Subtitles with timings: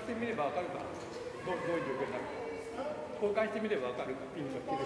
[0.00, 0.80] してみればわかるか
[1.46, 2.36] どうどういう状況になるか。
[3.16, 4.14] 交換してみればわかる。
[4.14, 4.84] かピンの切る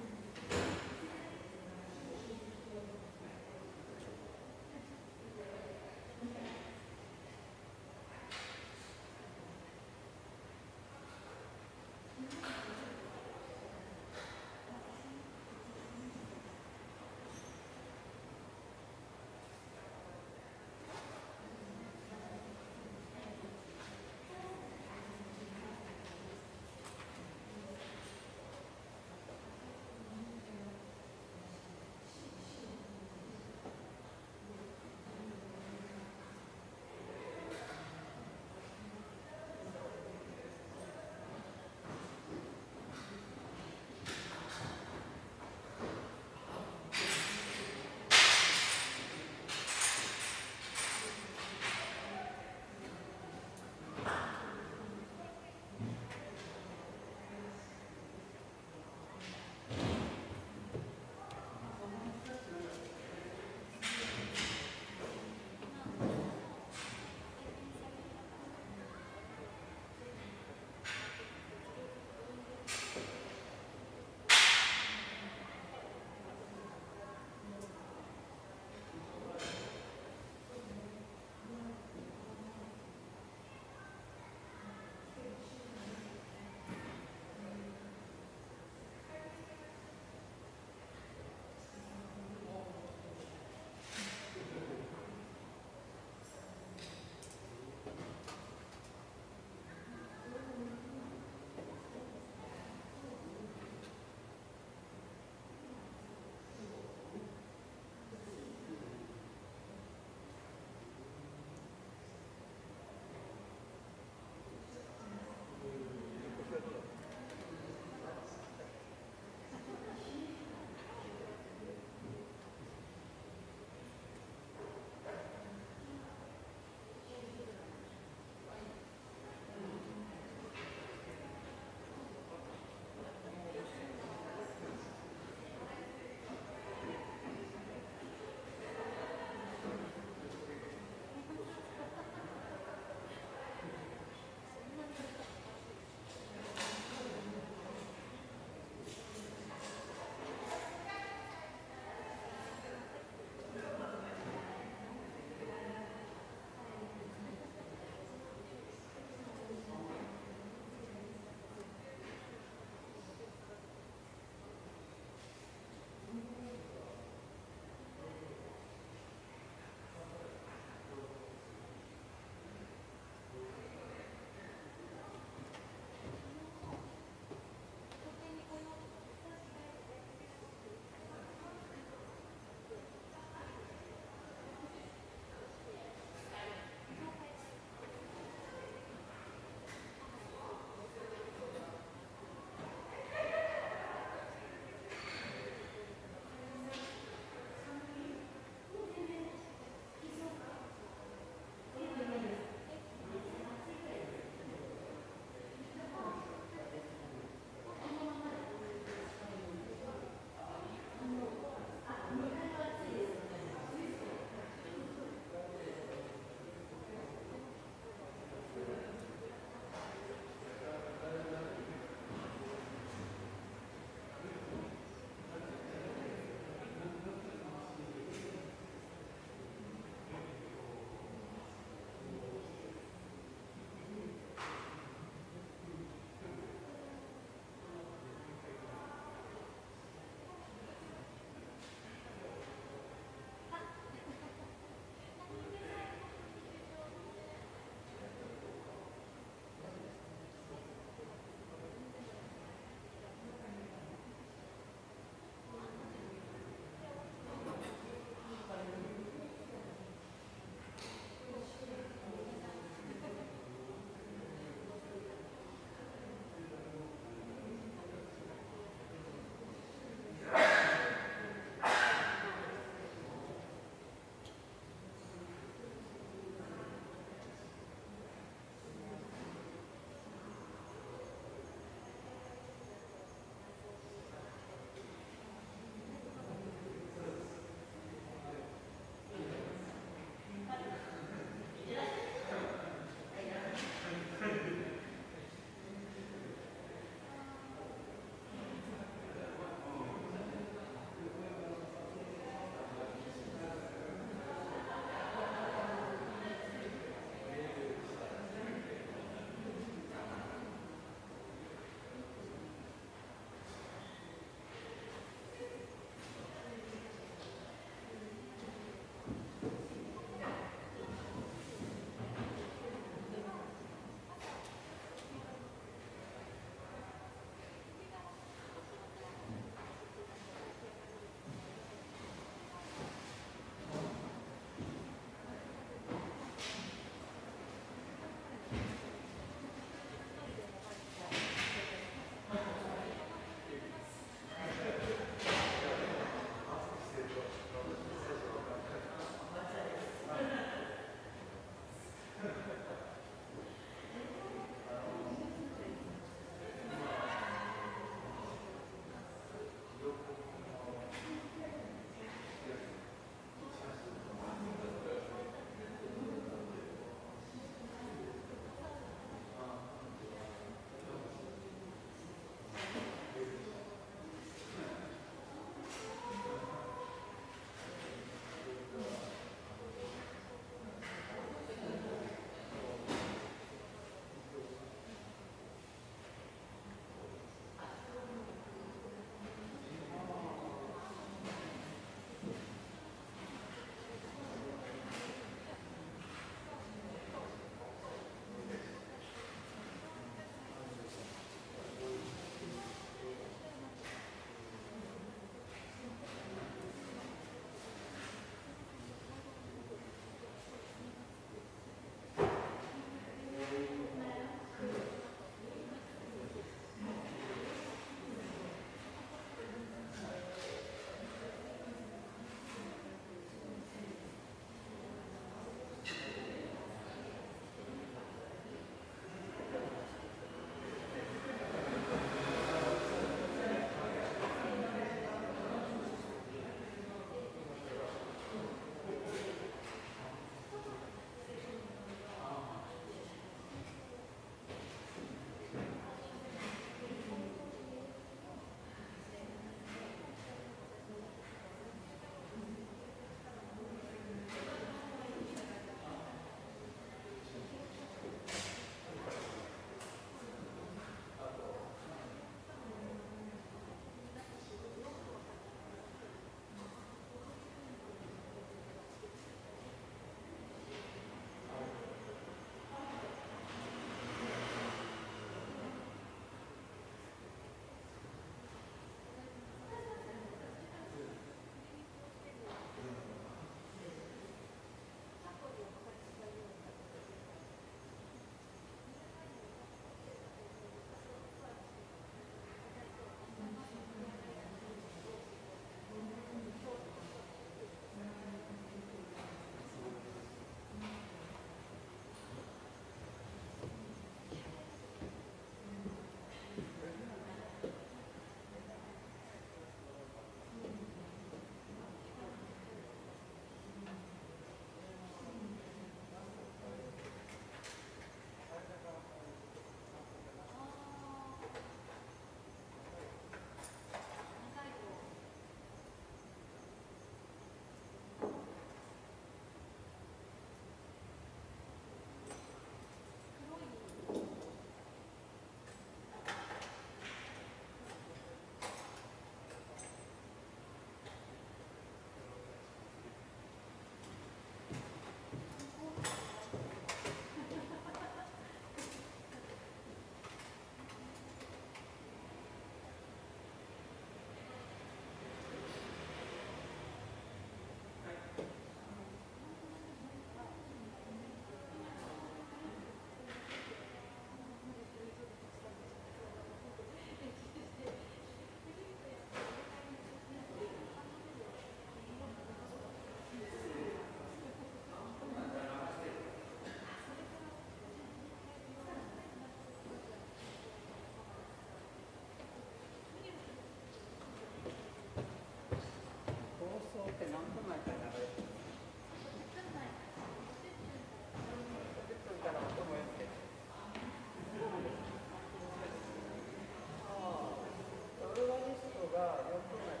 [599.11, 599.39] God.
[599.51, 600.00] Don't do that.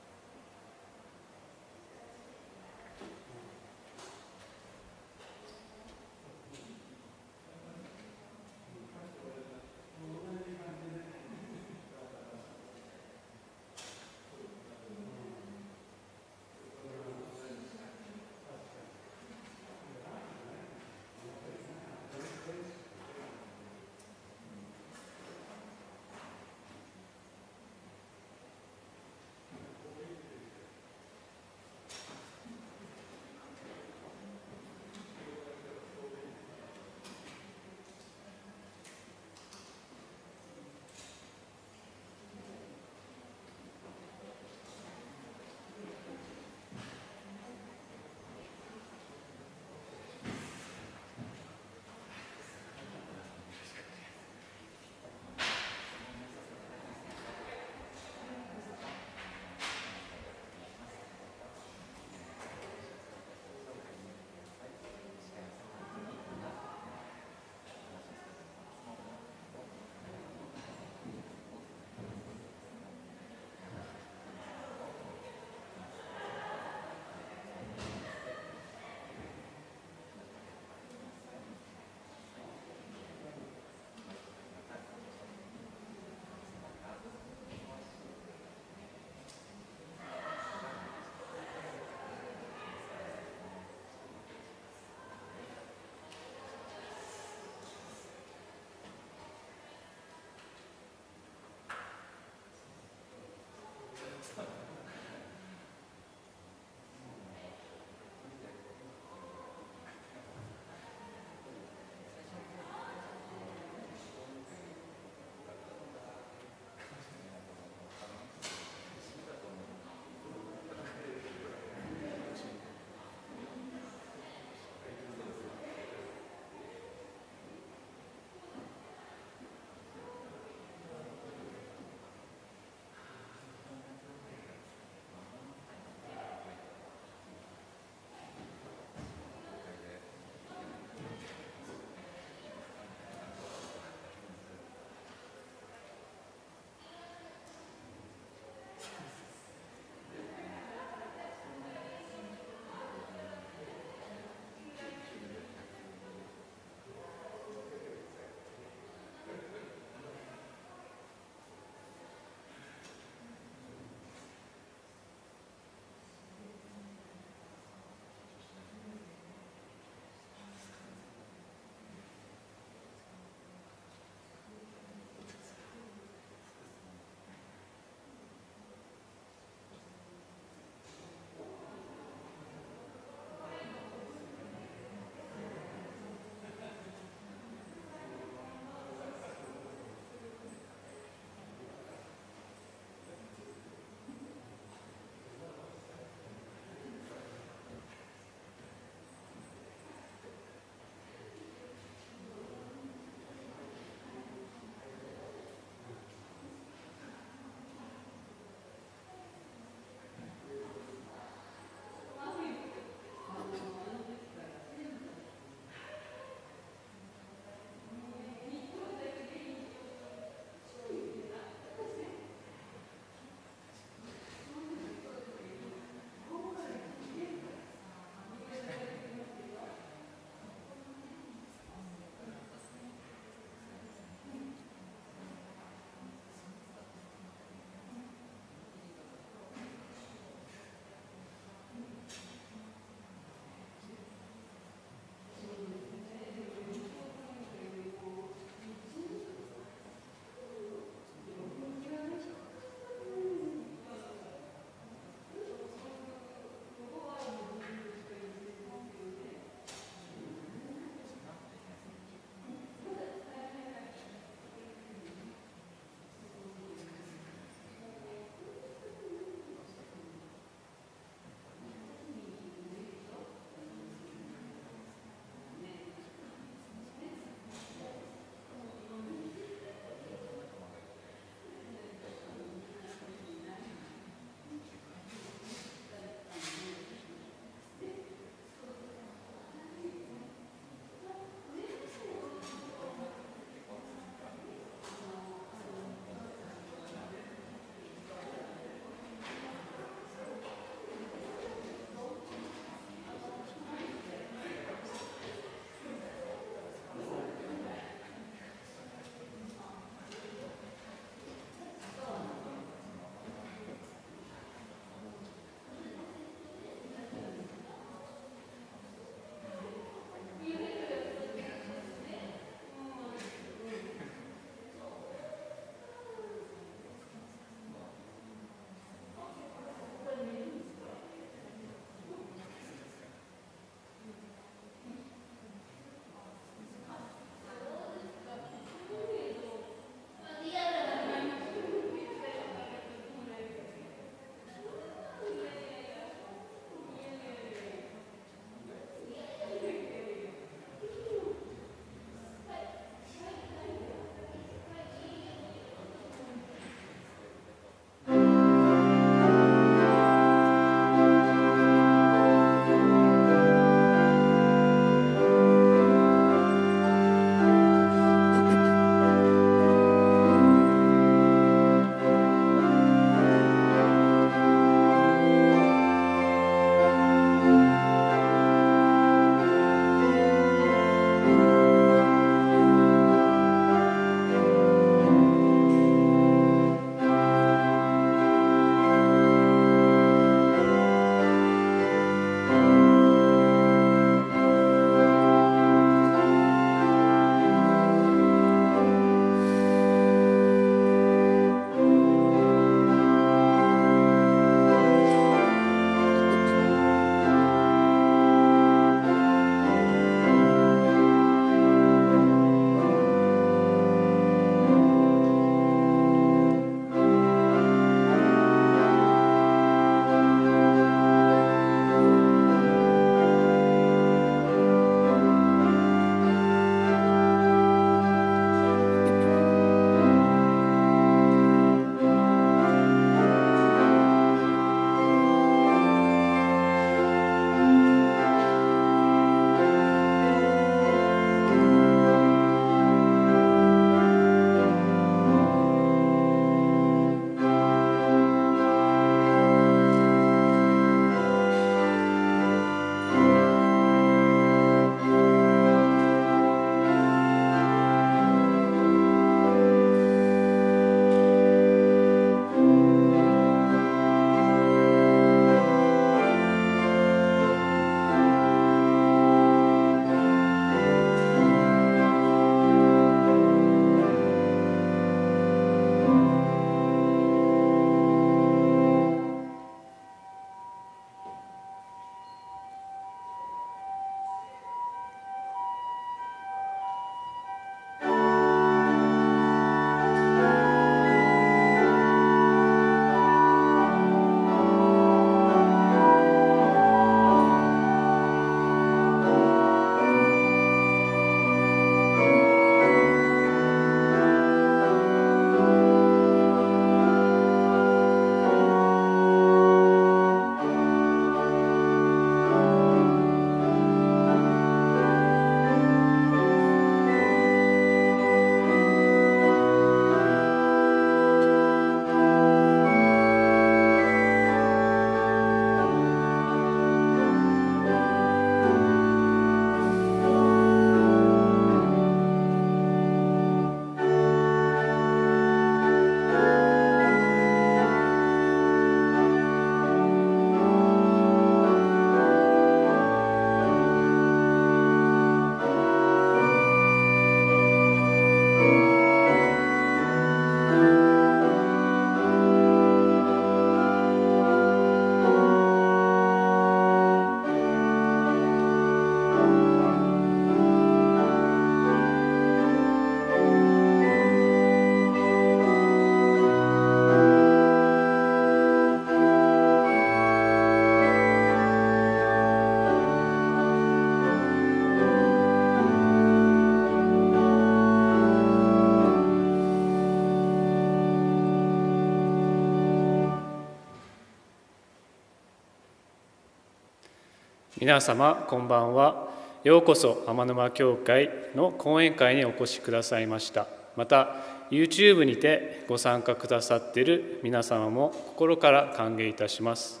[587.82, 589.28] 皆様こんばんは。
[589.64, 593.66] ようこそ天沼教会の講演会にお越しくださいました。
[593.96, 594.36] また
[594.70, 600.00] YouTube にてご参加くださっている皆様も心から歓迎いたします。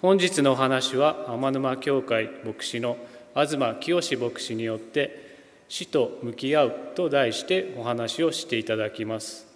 [0.00, 2.96] 本日のお話は天沼教会牧師の
[3.34, 9.48] 東清牧師によって死と向き合うと題してお話をしていただきます。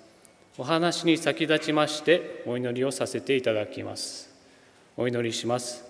[0.58, 4.34] お話に先立ちましてお祈りをさせていただきます。
[4.96, 5.85] お祈りします。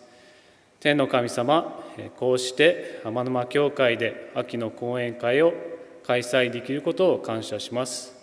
[0.81, 1.83] 天の神様
[2.17, 5.55] こうして天沼教会で秋の講演会を
[6.05, 8.15] 開催できることを感謝します。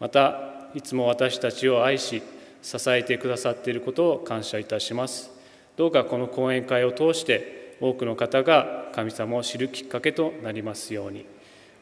[0.00, 2.22] またいつも私たちを愛し
[2.62, 5.30] 支えてくださっていることを感謝いたします。
[5.76, 11.24] どうかこの講演会を通して多くの方が神様を知るきっかけとなりますように。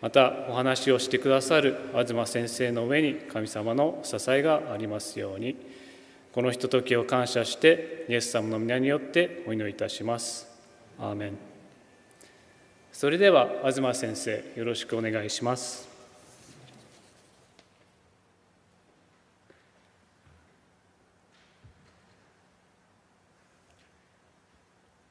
[0.01, 1.77] またお話をしてくださる
[2.07, 5.57] 東先生の上に神様の支えがありますように。
[6.33, 10.47] このひとときを感謝してイエス様の皆によってお祈りいたします。
[10.99, 11.39] アーメン。
[12.93, 15.89] それでは東先生よろしくお願いします。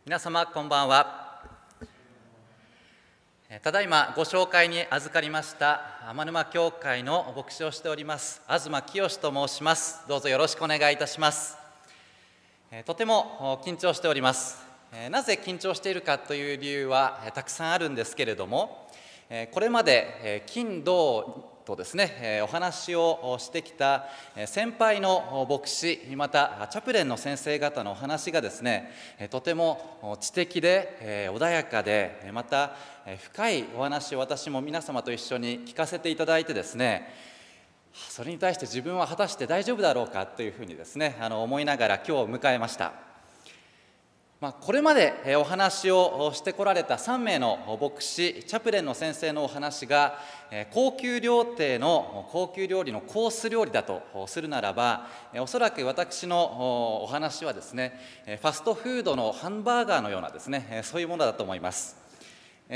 [0.06, 1.27] 皆様こんばんは。
[3.64, 10.02] ただいまご紹介に預かりました天沼教会の牧師をしております東清と申します。
[10.06, 11.58] どうぞよろしくお願いいたします。
[12.86, 14.62] とても緊張しております。
[15.10, 18.90] なぜ緊張しているかという理由はたくさんあるんですけれども
[19.52, 24.08] これまで金土とですねお話をしてきた
[24.46, 28.92] 先輩の牧師またチャプレンの先生方のお話がですね
[29.30, 32.76] とても知的で穏やかでまた
[33.16, 37.08] 深いお話を私も皆様と一緒に聞かせていただいてですね
[37.94, 42.92] それに対して自分は果たして大丈夫だろうかというふうにですねあの思いながら今日を迎えました。
[44.40, 50.20] まあ、これまでお話をしてこられた3名の牧師チャプレンの先生のお話が
[50.70, 55.08] 高級料亭の高級料理のコース料理だとするならば
[55.40, 61.97] おそらく私のお話はですねファストフードのハンバーガーのようなですねそういうものだと思います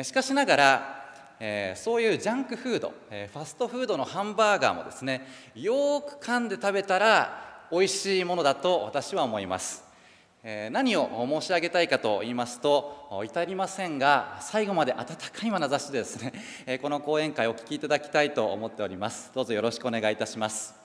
[0.03, 9.89] しかしながらそういうジャンクフードファストフードのハンバーガーもですねよく噛んで食べたら美味しいものだと私は思います。
[10.71, 11.07] 何を
[11.39, 16.19] 申し上げたいかと言いますと至りませんが最後まで温かい眼差しでです
[16.65, 19.31] ねこの講演会をお聞きいただきたいと思っております。
[19.35, 20.80] どうぞよろしくお願いいたします。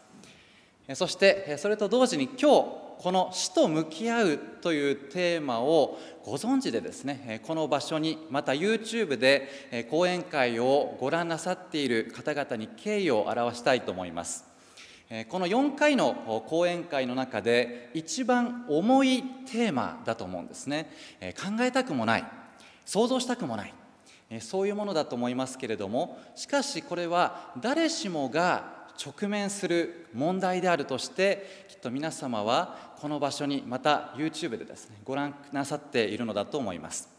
[0.95, 14.45] そしてそれと同時に今日この死と向き合うというテーマをご存知でですねこの場所にまた YouTube で講演会をご覧なさっている方々に敬意を表したいと思います。
[15.29, 20.91] この4回の講演会の中で一番重いテーマだと思うんですね。
[21.21, 22.25] 考えたくもない
[22.85, 23.75] 想像したくもない
[24.41, 37.17] そういうものだと思いますけれどもしかしこれは誰しもが直面する問題であるとしてきっと皆様はこの場所にまた YouTube でですねご覧なさっているのだと思います。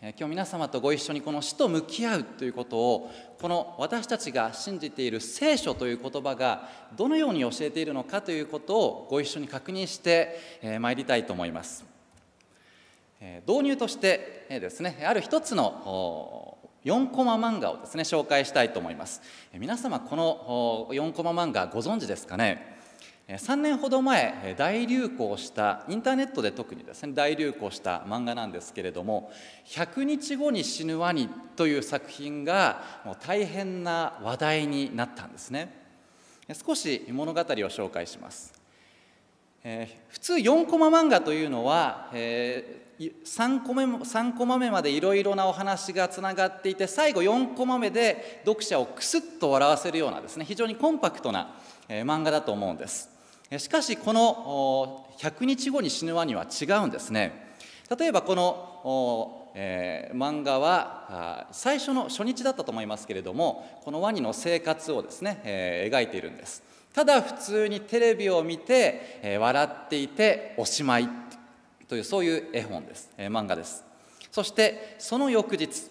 [0.00, 3.10] 今日皆様とご一緒にこの死と向き合うということを
[3.40, 11.84] この私たちが信じている聖書という言葉がどのように教えているのかということをご一緒に確認してまいりたいと思います。
[13.44, 16.47] 導入としてですねある一つの
[16.88, 19.20] 4コマ漫画をですね紹介したいと思います。
[19.52, 22.78] 皆様この4コマ漫画ご存知ですかね
[23.28, 29.30] ？3年ほど前大流行したインターネットで特にですね大流行した漫画なんですけれども
[29.68, 35.86] 「100日後に死ぬワニ」という作品がもう大変な話題になったんですね。
[36.66, 38.54] 少し物語を紹介します、
[39.62, 51.54] えー、普通4コマ漫画というのは、えー、3, コマ ,3 コマ目までいろいろなお話がつながっていて最後4コマ目で読者をクスッと笑わせるようなですね非常にコンパクトな
[51.88, 53.08] 漫画だと思うんです。
[53.56, 57.54] しかしこの100日後に死ぬワニは違うんですね。
[57.96, 66.62] 例えばこの、えー、漫画は最初の初日だったと思いますけれどもこのワニの生活をですね、えー、描いているんです。
[66.92, 71.08] ただ普通にテレビを見て、えー、笑っていておしまい。
[71.88, 73.82] というそういう絵本です、えー、漫画です。
[74.30, 75.90] そしてその翌日、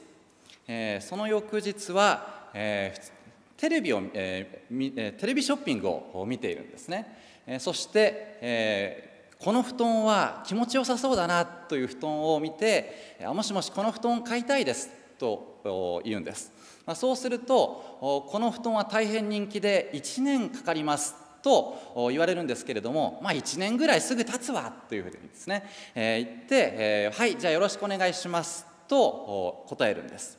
[0.67, 3.11] えー、その翌日は、えー、
[3.59, 7.17] テレビを、えー、テレビショッピングを見ているんですね。
[7.47, 16.51] えそして、えー、この布団は気持ちよさそうだなという布団を見て「あもしもしこの布団買いたいです」と言うんです、
[16.85, 17.97] まあ、そうすると
[18.29, 25.63] 「この布団は大変人気で1年かかります」と言われるんですけれども、まあ、1年ぐらいすぐ経つわというふうにですね、
[25.95, 30.37] えー、言って、えー、はいじゃあよろしくお願いしますと答えるんです。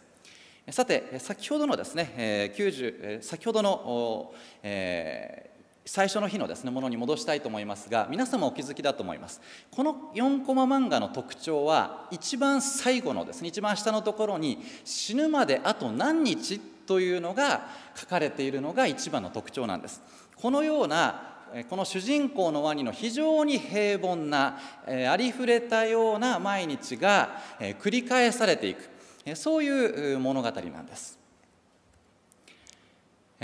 [0.71, 5.49] さて先ほどのですね、えー、90先ほどの、えー
[5.89, 9.41] 最初の日のですねものに戻したいと思いますが皆様お気づきだと思います。
[9.71, 20.03] この4コマ漫画の特徴は一番最後のですね一番下のところに死ぬまであと何日というのが書かれているのが一番の特徴なんです。
[20.41, 21.29] このような
[21.69, 27.39] この主人公のワニの非常に平凡なありふれたような毎日が
[27.81, 28.89] 繰り返されていく
[29.35, 31.19] そういう物語なんです。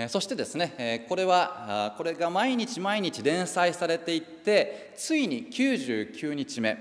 [0.09, 6.77] そしてですねこれはこれが毎日毎日連載されていってついに99日目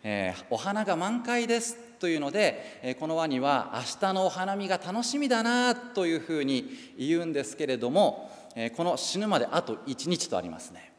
[0.50, 8.30] 「お花が満開です」というのでこのワニは明日のお花見が楽しみだなというふうに言うんですけれども
[8.76, 10.92] この死ぬまであと1日とありますね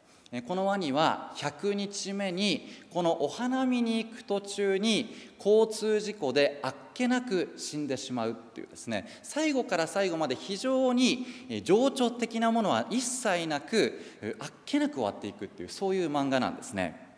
[0.46, 5.12] このワニは100日目にこのお花見に行く途中に
[5.44, 11.26] 交通事故であっけなく死んでしまうっていうですね最後から最後まで非常に
[11.64, 14.00] 情緒的なものは一切なく
[14.38, 17.08] あっけなく終わっていくっていうそういう漫画なんですね。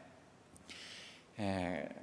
[1.37, 1.95] え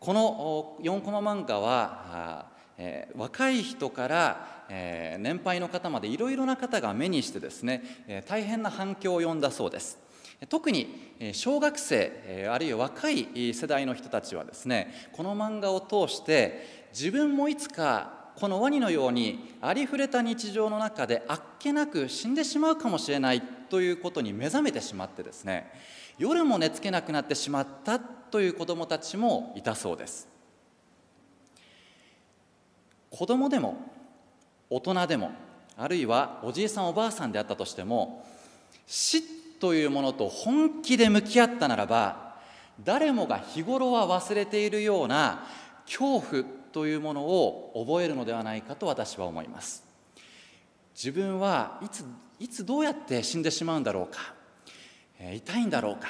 [0.00, 9.98] ー、この4コマ漫画はえー、若い人から、えー、年配の方までいろいろな方が目にしてですね、えー、大変な反響を呼んだそうです。
[10.48, 25.70] 特に小学生あるいは若い世代の人たちはですねこの漫画を通して自分もいつかこのワニのようにありふれた日常の中であっけなく死んでしまうかもしれないということに目覚めてしまってですね
[26.18, 30.28] 夜も寝つけなくなってしまったという子どもたちもいたそうです
[33.10, 33.76] 子供でも
[34.70, 35.32] 大人でも
[35.76, 38.26] あるいはおじいさんおばあさんであったとしても
[38.86, 39.22] 死
[39.58, 42.34] というものと本気で向き合ったならば
[42.82, 45.46] 誰もが日頃は忘れているような
[45.86, 49.84] 恐怖というものを覚えるのではないかと私は思います。
[50.94, 52.04] 自分はいつ
[52.40, 54.34] いつどうやって死んでしまうんだろうか、
[55.32, 56.08] 痛いんだろうか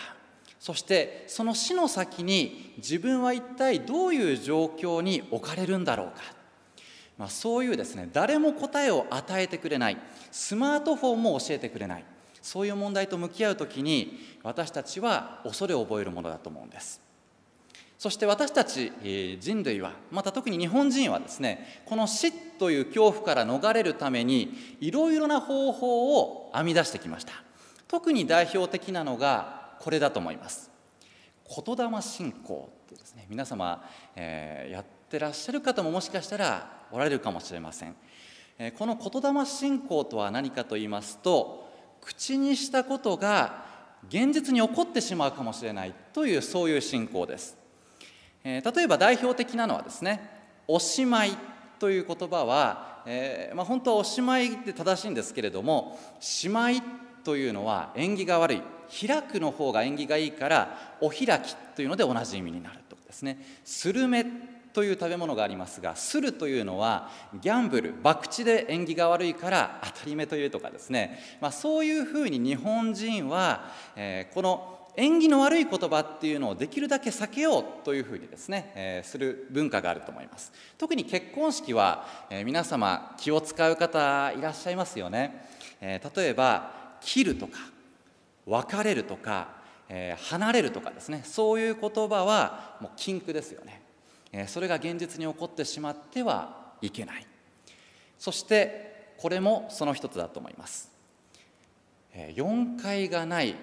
[0.59, 6.23] そしてその死の先に自分は一体どういう状況に置かれるんだろうか、
[7.19, 9.99] まあ、そういうですね誰も答えを与えてくれない。
[10.33, 12.05] スマートフォンも教えてくれない。
[12.43, 17.01] そういう問題と向き合う時に私たちは恐れを覚えるものだと思うんです。
[17.99, 18.93] そして私たち
[19.41, 27.33] 人類はまた特に日本人はですねこの死という恐怖から逃れるためにいろいろな方法を編み出してきました。
[27.89, 30.71] 特に代表的なのがこれだと思います。
[31.49, 33.85] 言霊信仰とですね皆様、
[34.17, 37.97] えー、やってらっしゃる方ももしかしたらおられるかもしれません、
[38.57, 41.69] え、この言霊信仰とは何かと言いますと
[42.01, 43.65] 口にしたことが
[44.09, 47.57] 現実に起こってしまうかもしれないというそういう信仰です、
[48.45, 50.31] え、例えば代表的なのはですね
[50.69, 51.37] 「おしまい」
[51.81, 56.81] という言葉は、えーまあ、本当はおしまいって正しいんですけれども「しまい」
[57.25, 58.63] というのは縁起が悪い。
[58.87, 63.39] 開くの方が縁起がいいからお開きというので同じ意味になるとですね。
[63.65, 64.25] スルメ
[64.75, 67.09] という食べ物がありますがスルというのは
[67.41, 80.53] ギャンブル博打で縁起が悪いから当たり目というとかですね、まあ、そういうふうに日本人は、えー、この縁起の悪い言葉っていうのをできるだけ避けようというふうにですね、えー、する文化があると思います。
[80.77, 85.47] 特に結婚式は、えー、皆様気を使う方いらっしゃいますよね、
[85.81, 86.71] えー、例えば
[87.01, 87.59] 切るとか
[88.47, 89.49] 別れるとか、
[89.89, 91.23] え離れるとかですね。
[91.25, 93.84] そういう言葉はもう禁句ですよね。
[94.47, 97.27] それが現実に起こってしまってはいけない。
[98.19, 100.91] そしてこれもその一つだと思います。
[102.15, 103.57] 4階がない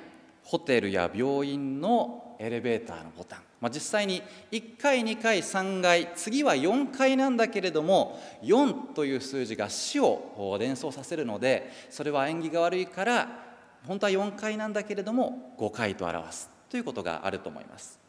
[0.43, 13.29] ホテルや病院のエレベーターのボタン、まあ、実際に1階2階3階次は4階なんだけれども4という数字が死を連想させるのでそれは縁起が悪いから
[13.87, 18.00] 本当は4階なんだけれども5階と表すということがあると思います。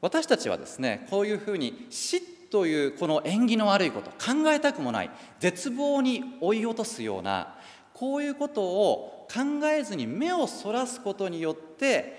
[0.00, 7.56] 私たちはですねこういうふうに死というこの縁起の悪いこと考えたくもない絶望に追い落とすような
[7.94, 12.16] こういうことを考えずに目をそらすことによって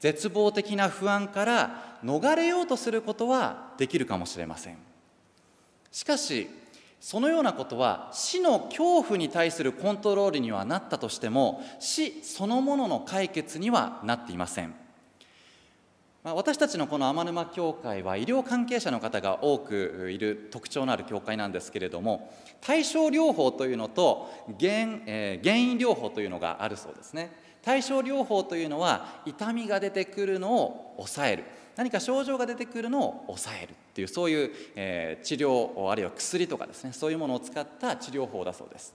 [0.00, 4.78] 絶望的な不安から逃れようとすることはできるかもしれません。
[5.92, 6.48] しかし
[7.00, 14.74] そのようなことは死の恐怖に対するコントロールにはなったとしても死そのものの解決にはなっていません。
[16.22, 27.32] 私たちのこの天沼教会は医療関係者の方が多くいる特徴のある教会なんですけれども対症療法というのと原,、えー、原因療法というのがあるそうですね。
[27.62, 31.44] 対症療法というのは痛みが出てくるのを抑える。
[31.76, 38.94] 何か症状が出てくるのを抑えるっていうそういう、えー、治療あるいは薬とかですねそういうものを使った治療法だそうです、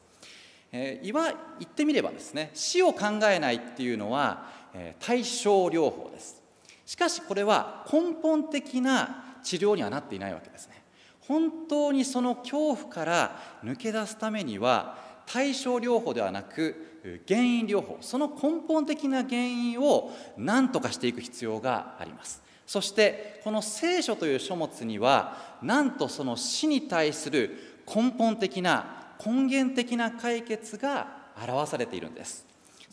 [0.71, 1.23] えー、いわ
[1.59, 6.44] 言ってみればですね死を考えないっていうのは、えー、対症療法です。
[6.85, 10.83] しかしこれは根本的な治療にはなっていないわけですね。
[11.21, 22.43] 本当にその恐怖から抜け出すためには対症療法ではなく原因療法その根本的な原因を何とかしていく必要があります。
[22.67, 31.07] そしてこの聖書という書物にはなんとその死に対する根本的な根源的な解決が
[31.47, 32.45] 表されているんです。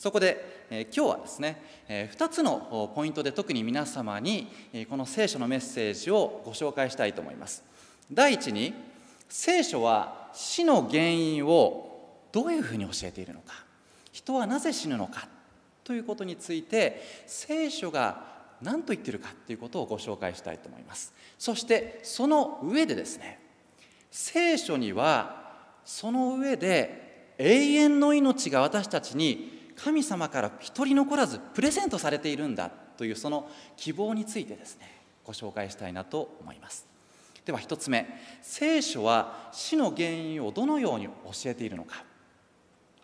[0.03, 7.63] そこで、え今日はですね、え2つのポイントで特に皆様にえこの聖書のメッセージをご紹介したいと思います。
[8.13, 8.75] 第一に
[9.29, 13.65] 聖書は死の原因をどういうふうに教えているのか
[14.11, 15.29] 人はなぜ死ぬのか
[15.85, 18.25] ということについて聖書が
[18.61, 21.15] 何と言ってるかということをご紹介したいと思います。
[21.39, 23.39] そしてその上でですね
[24.11, 25.53] 聖書には
[25.85, 36.87] その上で永遠の命が私たちに神様から一人残らずプレゼントされているんだというその希望についてですねご紹介したいなと思います。
[37.45, 38.07] では一つ目
[38.41, 41.11] 聖書は死の原因をどのように教
[41.47, 42.05] えているのか。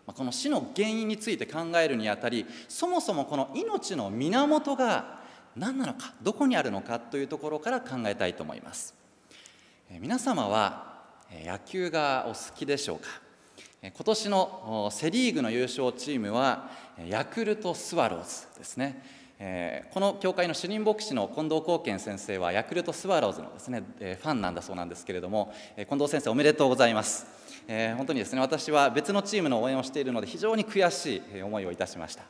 [0.05, 5.19] この死の原因について考えるにあたりそもそもこの命の源が
[5.55, 8.95] 何なのかどこにあるのかというところから考えたいと思います。
[9.99, 13.28] 皆様は野球がお好きでしょうか？
[13.81, 16.69] 今年のセ・リーグの優勝チームは
[17.07, 19.01] ヤクルトスワローズですね。
[19.39, 27.25] えこの教会の主任牧師の近藤光健先生はヤクルトスワローズのですねファンなんだそうなんですけれども近藤先生おめでとうございます。
[27.69, 32.23] え本当にですね私は別のチームの応援をしているので非常に悔しい思いをいたしました。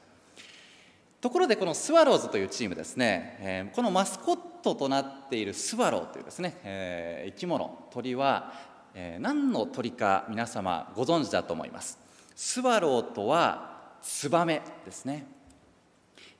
[1.19, 8.53] ところでこのスワローズというチームですねえこのマスコットとなっているスワローというですね生き物鳥は
[8.93, 11.99] えー、何の鳥か皆様ご存知だと思います。
[12.35, 15.27] スワローとはツバメですね。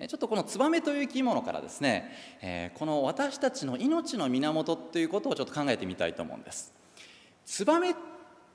[0.08, 6.74] ちょっとこのツバメという生き物からですね、えー、この私たちの命の源ということをちょっと考えてみたいと思うんです。
[7.46, 7.94] ツバメ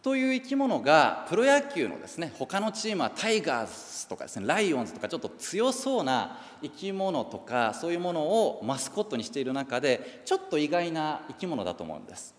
[0.04, 12.33] という生き物がプロ野球のですね他のチームはタイガースとかですねライオンズとかちょっと強そうな生き物とかそういうものをマスコットにしている中でちょっと意外な生き物だと思うんです。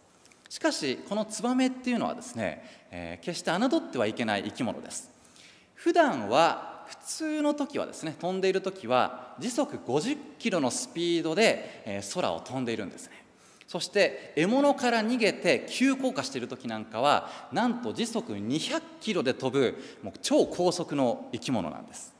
[0.55, 5.11] しかしこのツバメっていうのはですね、えー、決して侮ってはいけない生き物です。
[5.73, 13.25] 普段は普通の時はですね飛んでいる時は時速50キロのスピードで、えー、空を飛んでいるんですね。
[13.67, 22.13] そして獲物から逃げて急降下している時なんかはなんと時速200キロで飛ぶもう超高速の生き物なんです。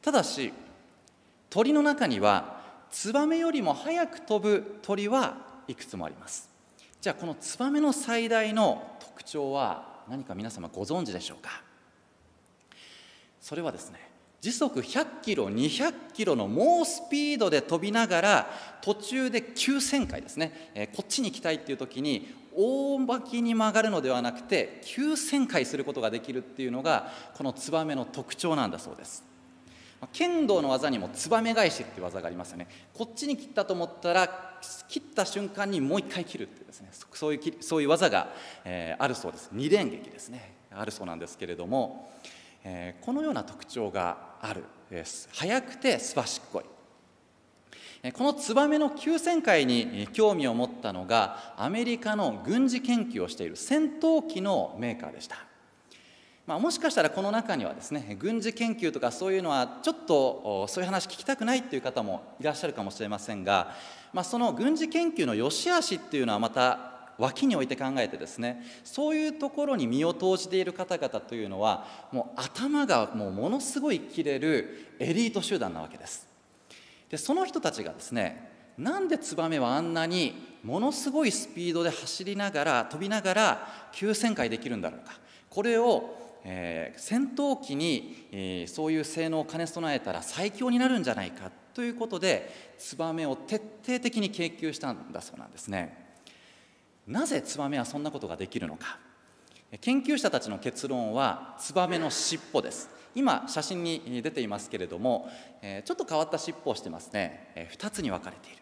[0.00, 0.54] ただし
[1.50, 5.36] 鳥の中にはツバメよりも速く飛ぶ鳥は
[5.68, 6.49] いくつもあります。
[7.00, 11.62] じゃあこのツバメの最大の特徴は何か皆様ご存知でしょうか？
[13.40, 14.10] それはですね
[14.42, 18.50] 時速100キロ200キロの猛スピードで飛びながら
[18.82, 29.29] 途中で急旋回ですね、えー、こっちに行きたいっていう時に大巻きに曲がるのではなくて急旋回することができるっていうのがこのツバメの特徴なんだそうです。
[30.12, 32.66] 剣道の技にもツバメ返しっていう技がありますよね。
[32.94, 36.88] こっちに切ったと思ったら切った瞬間にもう一回切るってですね。
[37.12, 38.28] そういうそういう技が、
[38.64, 39.50] えー、あるそうです。
[39.52, 40.54] 二連撃ですね。
[40.72, 42.10] あるそうなんですけれども、
[42.64, 45.28] えー、このような特徴があるです。
[45.32, 46.64] 速くてすばしっこい。
[48.12, 55.49] このツバメの急旋回に興味を持ったのがアメリカの軍事研究をしている戦闘機のメーカーでした。
[56.50, 63.72] まあ、もしかしたらこの中にはですね軍事研究とかそういうのはちょっとそういう話聞きたくないっていう方もいらっしゃるかもしれませんが、
[64.12, 76.26] まあ、その軍事研究の良し悪しっていうのはまた脇に置いて考えてですねそういうところに身を投じている方々というのはもう頭がもうものすごい切れるエリート集団なわけです。
[77.10, 80.34] でその人たちがですねなんでツバメはあんなに
[80.64, 85.12] ものすごいスピードで走りながら飛びながら急旋回できるんだろうか。
[85.48, 95.96] これをえー、戦闘機に、えー、そういう性能を兼ね備えたら最強になるんじゃないかということでツバメを徹底的に研究したんだそうなんですね。
[97.06, 98.98] なぜツバメはそんなことができるのか。
[99.80, 102.88] 研究者たちの結論はツバメの尻尾です。
[103.14, 105.28] 今写真に出ていますけれども、
[105.62, 108.59] えちょっと変わった尻尾をしてますね、え2つに分かれている。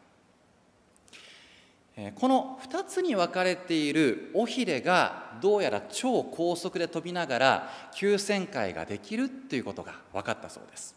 [2.14, 10.94] この2つに分かれている尾ひれがどうやら超高速で飛びながら急旋回ができるということが分かったそうです。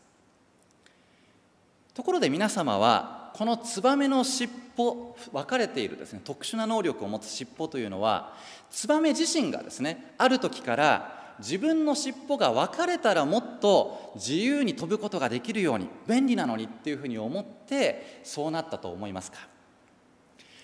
[1.96, 8.34] ところで皆様はこのツバメの尻尾分かれているですね特殊な能力を持つ尻尾というのは
[8.70, 19.51] ツバメ自身がですねある時から自分の尻尾が分かれたらもっと自由に飛ぶことができるように便利なのにっていうふうに思ってそうなったと思いますか？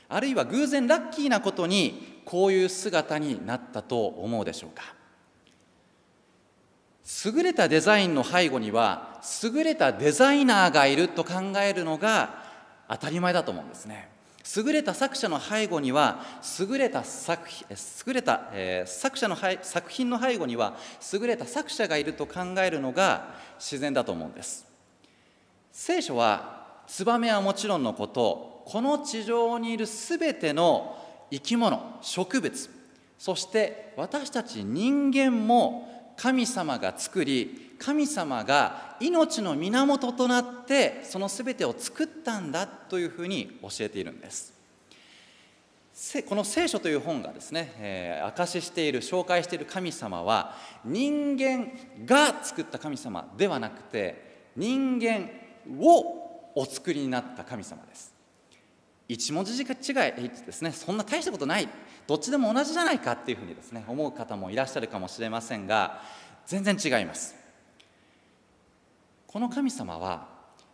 [0.10, 4.84] あるいは偶然ラッキーなことにこういう姿になったと思うでしょうか？
[7.26, 12.44] 優れたデザインの背後には優れたデザイナーがいると考えるのが
[12.90, 14.10] 当たり前だと思うんですね。
[14.56, 16.24] 優れた作者の背後には
[16.60, 17.68] 優れた作品
[18.08, 20.78] 優れた、えー、作者の作品の背後には
[21.14, 24.66] 優れた作者がいると考えるのが自然だと思うんです。
[25.74, 30.98] 聖書はツバメはもちろんのことこの地上にいるすべての
[31.32, 32.70] 生き物植物
[33.18, 44.54] そして私たち人間も神様が作り神様が命の源となってそのすべてを作ったんだというふうに教えているんです。
[46.28, 51.72] この聖書という本がですね、えー、証ししている紹介している神様は人間
[52.06, 55.30] が作った神様ではなくて人間
[55.80, 58.17] をお作りになった神様です。
[59.10, 61.70] 一文字違いですねそんな大したことない
[62.08, 66.02] どっちでも同じじゃないかっていうふうにですね思う方もいらっしゃるかもしれませんが
[66.46, 67.36] 全然違います。
[69.28, 70.28] この神様は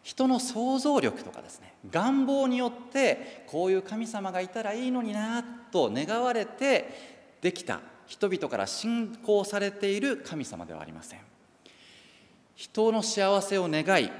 [0.03, 11.19] 人の想像力とかですね願望によってこういう神様がいたらいいのになと願われてできた人々から信仰されている神様ではありません。
[12.55, 14.11] 人の幸せを願い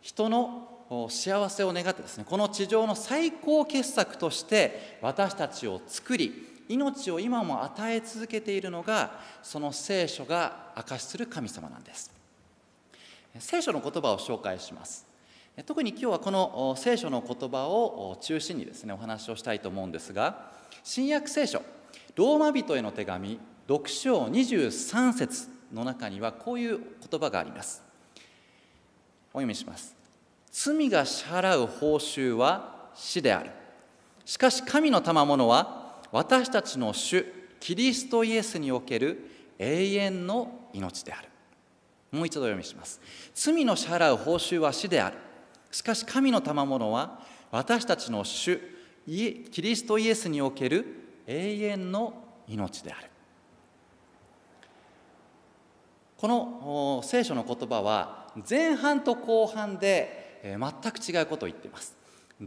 [0.00, 0.75] 人の
[1.08, 12.10] 幸せを願ってですねこの地上の最高傑作として私たちを作り命を今も与え続けているのがその聖書が証しする神様なんです。
[13.38, 15.06] 聖書の言葉を紹介します。
[15.64, 20.50] 特に今日はこの聖書の言葉を中心にですねお話をしたいと思うんですが
[20.84, 21.62] 新約聖書
[22.14, 26.78] ローマ人への手紙6章23節の中にはこういう
[27.10, 27.82] 言葉があります。
[29.32, 29.95] お読みします。
[30.58, 33.50] 罪が支払う報酬は死である。
[34.24, 37.26] しかし神の賜物は私たちの主
[37.60, 39.18] キリストイエスにおける
[39.58, 41.28] 永遠の命である。
[42.10, 43.02] もう一度読みします。
[43.34, 45.18] 罪の支払う報酬は死である。
[45.70, 48.58] しかし神の賜物は私たちの主
[49.06, 50.86] キリストイエスにおける
[51.26, 52.14] 永遠の
[52.48, 53.10] 命である。
[56.16, 61.96] この聖書の言葉は前半と後半でえ全く違うことを言っています。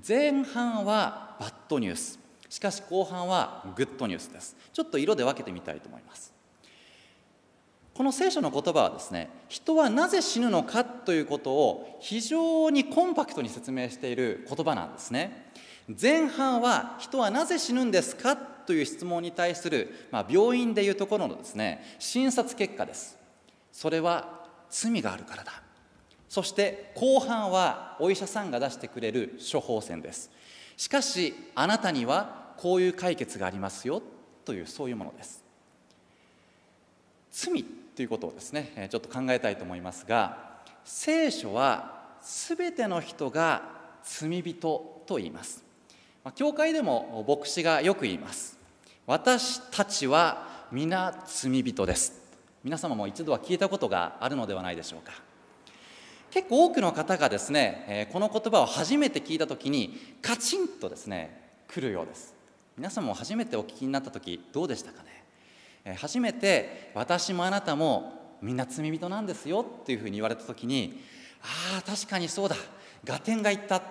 [0.08, 2.20] 前半はバッドニュース。
[2.50, 4.56] しかし後半はグッドニュースです。
[4.74, 6.34] ちょっと色で分けてみたいと思います。
[7.94, 15.52] この聖書の言葉はですね人はなぜ死ぬのかということを非常にコンパクトに説明している言葉なんですね。
[16.02, 23.18] 前半は人はなぜ死ぬんですかという質問に対する、まあ、病院でいうところのですね診察結果です。
[23.72, 25.69] それは罪があるからだ。
[26.30, 30.30] そして後半はお医者さんが出してくれる処方箋です。
[30.78, 34.02] しかしあなたにはこういう解決がありますよ
[34.46, 35.44] というそういうものです。
[37.32, 43.64] 罪ということをですねちょっと考えたいと思いますが聖書は全ての人が
[44.04, 45.64] 罪人と言います。
[46.36, 48.58] 教会でも牧師がよく言います。
[49.08, 52.22] 私たちは皆罪人です。
[52.64, 55.29] 皆様も一度は聞いたことがあるのではないでしょうか。
[56.32, 62.36] 結構多くの方がですね、えこの言葉を初めて聞いた時にカチンとですね来るようです。
[62.78, 65.24] 皆さんも初めてお聞きになった時どうでしたかね、
[65.86, 71.02] え初めて私もあなたもみんな罪人なんですよっていうふうに言われた時に
[71.42, 72.56] ああ確かにそうだ。
[73.08, 73.82] 合点がいった。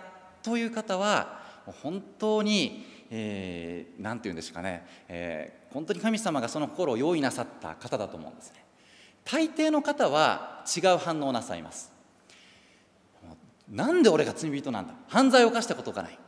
[0.42, 1.40] という方は
[1.82, 8.64] 本当に何、えー、て言うんですかね、えー、本当に神様がその心を用意なさった方だと思うんですね。
[9.24, 11.97] 大抵の方は違う反応をなさいます。
[13.70, 14.94] なんで俺が罪人なんだ？
[15.08, 16.18] 犯罪を犯したことがない、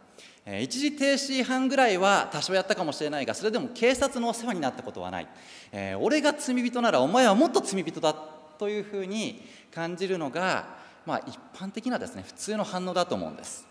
[0.44, 5.28] えー、一時停止違反ぐらいは多少やったかもしれないがそれでも警察のお世話になったことはない、
[5.72, 8.14] えー、俺が罪人ならお前はもっと罪人だ
[8.58, 9.42] というふうに
[9.74, 10.66] 感じるのが、
[11.06, 13.66] まあ、一般的なですね普通の反応だと思うんです。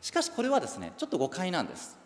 [0.00, 1.98] しかしこれはですねちょっと誤解なんです、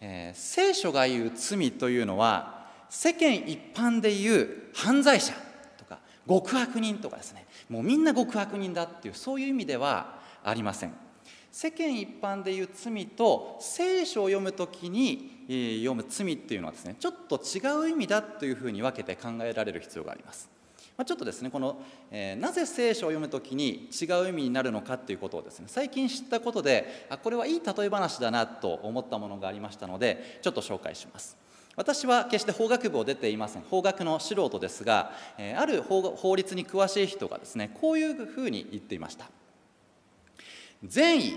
[0.00, 5.32] えー、聖書が言う罪というのは世間一般で言う犯罪者
[5.78, 5.98] とか
[6.28, 7.46] 極悪人とかですね。
[7.68, 10.94] もうみんな極悪人だっていうそういう意味ではありません。
[11.50, 20.50] 世間一般でいう罪と聖書を読む時に読む罪っていうのはですねちょっと違う意味だというふうに分けて考えられる必要があります。
[20.96, 21.80] ま、ちょっとですねこの、
[22.10, 31.36] えー、なぜ聖書を読む時に違う意味になるのかっていうことをですね最近知ったことであこれはいい例え話だなと思ったものがありましたのでちょっと紹介します。
[31.76, 33.62] 私は決して法学部を出ていません。
[33.62, 39.30] 法学の素人ですが、えー、ある法律に詳しい人がですねこういうふうに言っていました。
[40.84, 41.36] 善意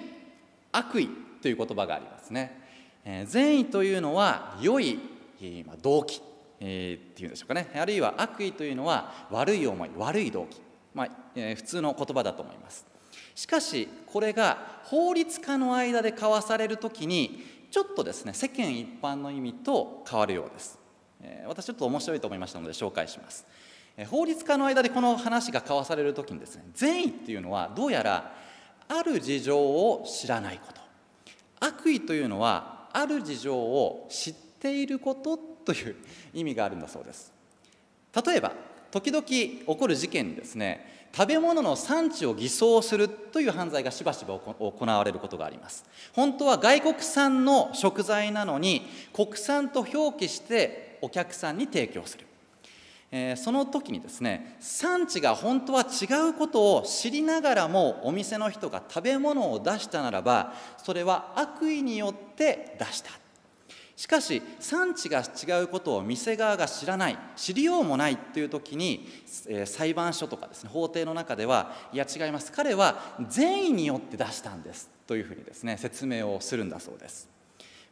[0.72, 1.10] 悪意
[1.42, 2.62] という言葉がありますね、
[3.04, 5.00] えー、善意というのは良い、
[5.42, 6.22] えまあ、動機
[6.62, 7.72] えー、っていうんでしょうかね。
[7.76, 10.62] あるいは悪意というのは悪い思い悪い動機、
[10.94, 12.86] まあえ、普通の言葉だと思います。
[13.34, 20.78] しかしこれが法律家の間で交わされる時にちょっとですね世間一般の意味と変わるようです、
[21.22, 23.46] えー、私ちょっと面白いと思いましたので紹介します。
[24.10, 28.34] 法律家の間でこの話が交わされる時にですね善意っていうのはどうやら
[28.94, 30.82] ある事情を知らないこと。
[31.62, 35.96] 悪意というのはある事情を知っていることという
[36.34, 37.32] 意味があるんだそうです。
[38.26, 38.52] 例えば
[38.92, 41.08] 時々起こる事件ですね。
[41.14, 45.86] 食べ物の産地を偽装するという犯罪がしばしば行われることがあります。
[46.14, 52.26] 本当は外国産の食材なのに国産と表記してお客さんに提供する。
[53.14, 63.12] えー、その時にですね産地が本当は違うことを知りながらもお店の人が食べ物を出したならばそれは悪意によって出した。
[63.98, 69.08] しかし産地が違うことを店側が知らない知りようもないという時に、
[69.48, 72.52] えー、裁判所とかですね法廷の中ではいや違います。
[72.52, 73.00] 彼は
[73.30, 74.90] 善意によって出したんです。
[75.06, 77.30] というふうにですね説明をするんだそうです。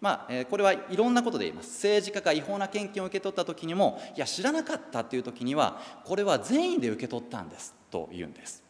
[0.02, 1.72] まあ、これはいろんなことで言います。
[1.74, 8.64] 政治家が違法な献金を受け取った時にもいや知らなかったという時にはこれは善意で受け取ったんですと言うんです。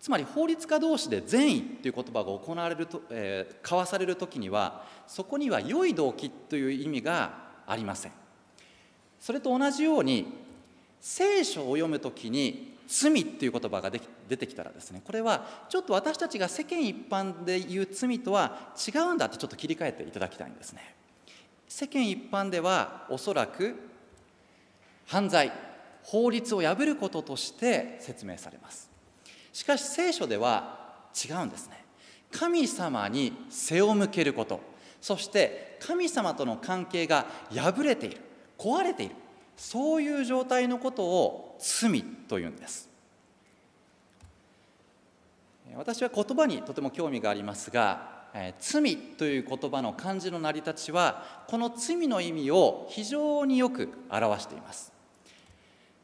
[0.00, 7.32] つまり法律家同士で善意という言葉が行われると、えー、交わされる時にはそこには良い動機という意味が
[7.66, 8.12] ありません。
[9.18, 10.26] それと同じように
[11.00, 20.94] 聖書を読む時に罪っていう言葉が出てきたらですねこれはちょっと私たちが世間一般で言う罪とは違うんだってちょっと切り替えていただきたいんですね。
[21.68, 23.74] 世間一般ではおそらく
[25.06, 25.52] 犯罪
[26.02, 28.88] 法律を破ることとして説明されます。
[29.52, 31.84] しかし聖書では違うんですね。
[32.30, 34.60] 神様に背を向けること
[35.00, 38.20] そして神様との関係が破れている
[38.58, 39.14] 壊れている。
[39.56, 42.88] そういう状態のことを罪というんです。
[45.74, 48.16] 私は言葉にとても興味がありますが
[48.58, 54.92] 罪という言葉の漢字の成り立ちはこの罪の意味を非常によく表しています。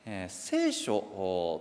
[0.05, 1.01] え、聖書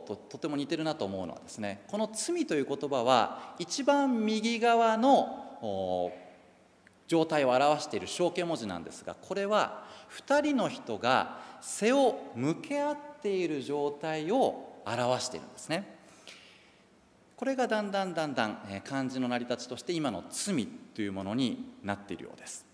[0.08, 6.12] ととても似てるなと思うのはですねこの「罪」という言葉は一番右側の
[7.12, 9.84] 状態を表している象形文字なんですがこれは
[10.18, 15.98] 2人の人が背を向け合っている状態を表しているんですね。
[17.36, 22.66] これがだんだんだんだん漢字の成り立ちとして今の罪というものになっているようです。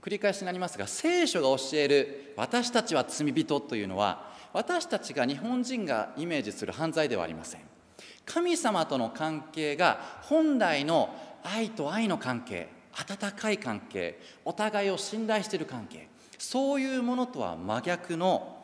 [0.00, 7.60] 繰り返しになりますが聖書が教える私たちは罪人というのは私たちが日本人がイメージする犯罪ではありません
[8.26, 11.14] 神様との関係が本来の
[11.46, 18.56] 愛と愛の関係温かい関係お互いを信頼している関係そういうものとは真逆の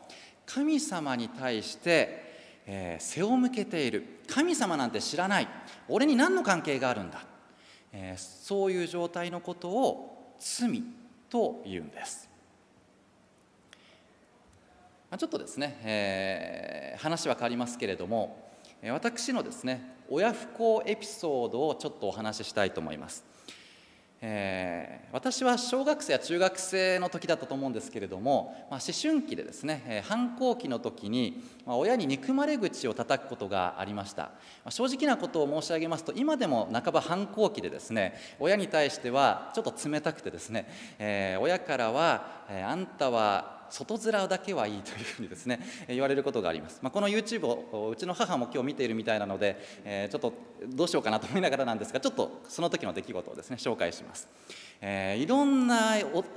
[0.46, 4.20] 神様に対して、えー、背を向けている。
[4.26, 5.48] 神様なんて知らない。
[5.88, 7.24] 俺に何の関係があるんだ、
[7.92, 10.82] えー、そういう状態のことを罪
[11.30, 12.28] というんです。
[15.18, 18.50] ちょっとですね、えー、話は変わりますけれども
[18.82, 23.24] 私のですね親不孝エピソードをちょっとお話ししたいと思います。
[24.20, 34.30] えー、私は小学生や中学生の時だったと思うんですけれども、まあ、思春期でですね、え、反抗期の時に、ま、親に憎まれ口を叩くことがありました、ま
[34.66, 40.68] あ、正直なことを申し上げますと今でも半ば反抗期でですね親に対してはちょっと冷たくてですね、
[41.00, 50.34] えー、親からは、えあんたは外面だけはいいというふうにですね言われることがあります、まあ、この YouTube をうちの母も今日見ているみたいなので、えー、ちょっと
[50.68, 54.28] どうしようかなと思いながらなんですがちょっとその時の出来事をですね紹介します。
[54.84, 55.94] えー、いろんな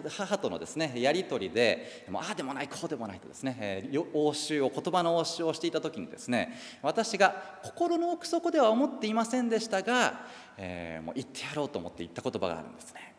[0.07, 10.27] 母とのですねやり取りでもうああでもないこうでもないとですね、えー、応酬を言葉の応酬をしていた時にですね私が心の奥底では思っていませんでしたが、
[10.57, 13.15] えー、もう言ってやろうと思って言った言葉があるんですね。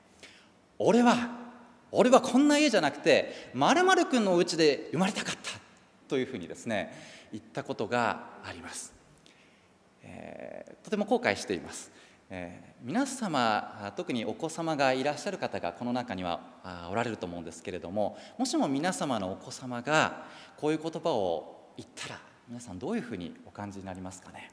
[0.78, 1.45] 俺は
[1.92, 5.66] 俺はこんな家じゃなくてまる君のお家で生まれたかった。
[6.08, 6.92] というふうにですね
[7.32, 8.94] 言ったことがあります、
[10.02, 11.90] えー、とても後悔しています、
[12.30, 16.40] えー、皆様特にお子様がいらっしゃる方がこの中には
[16.90, 20.24] おられると思うんですけれどももしも皆様のお子様が
[20.56, 24.50] こういう言葉を言ったら皆さんどういうふうにお感じになりますかね？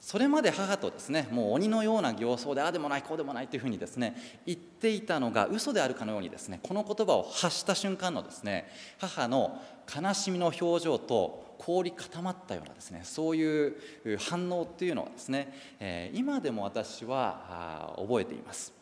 [0.00, 8.66] それまで母とですねもう鬼のような形相でああでもないこうでもないというふうにですね言っていたのが嘘であるかのようにですねこの言葉を発した瞬間のですね
[8.98, 9.60] 母の
[9.94, 13.76] 悲しみの表情と氷固まったようなですねそういう
[14.18, 18.72] 反応っていうのはですね、え今でも私は覚えています、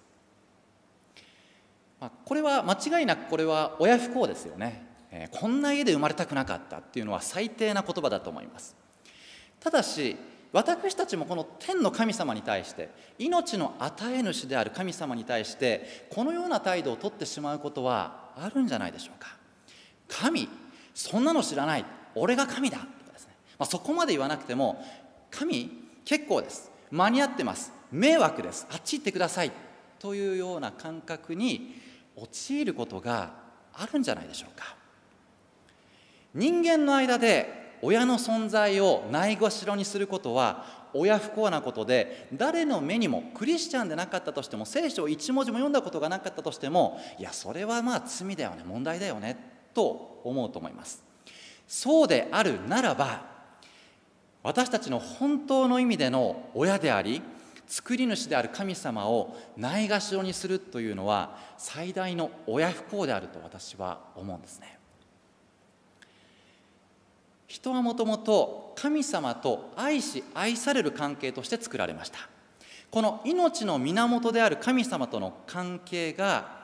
[2.01, 8.77] ま、これは間違いなくこれは親不幸ですよね、えこんな家で生まれたくなかったっていうのは最低な言葉だと思います。
[9.59, 10.17] ただし
[10.53, 12.89] 私たちもこの天の神様に対して
[13.19, 19.37] 命の与え主である神様に対してこのような態度をとってしまうことはあるんじゃないでしょうか。
[20.09, 20.49] 神
[20.95, 21.85] そんなの知らない。
[22.15, 22.79] 俺が神だ。
[22.79, 24.83] とかですね、まあ、そこまで言わなくても
[25.31, 25.71] 神
[26.05, 26.71] 結構です。
[26.91, 27.73] 間に合ってます。
[27.93, 28.67] 迷惑です。
[28.71, 29.53] あっち行ってください。
[29.99, 31.75] というような感覚に
[32.17, 33.33] 陥ることが
[33.75, 34.77] あるんじゃないでしょうか。
[36.35, 49.37] 人間の間で親の存在をないがしろにすることは親不幸なことで誰の目にもクリスチャンでなかったとしても聖書を一文字も読んだことがなかったとしてもいやそれはまあ罪だよね問題だよね
[49.75, 51.05] と思うと思います。
[51.67, 53.27] そうであるならば
[54.43, 57.21] 私たちの本当の意味での親であり
[57.67, 64.78] 作り主である神様をないがしろにするというのは最大の親不幸であると私は思うんですね。
[67.49, 72.19] 人はもともと神様と愛し愛される関係として作られました。
[72.91, 76.59] この命の源である神様との関係が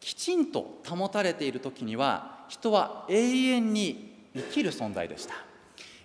[0.00, 5.34] きちんと保たれている時には人は永遠に生きる存在でした。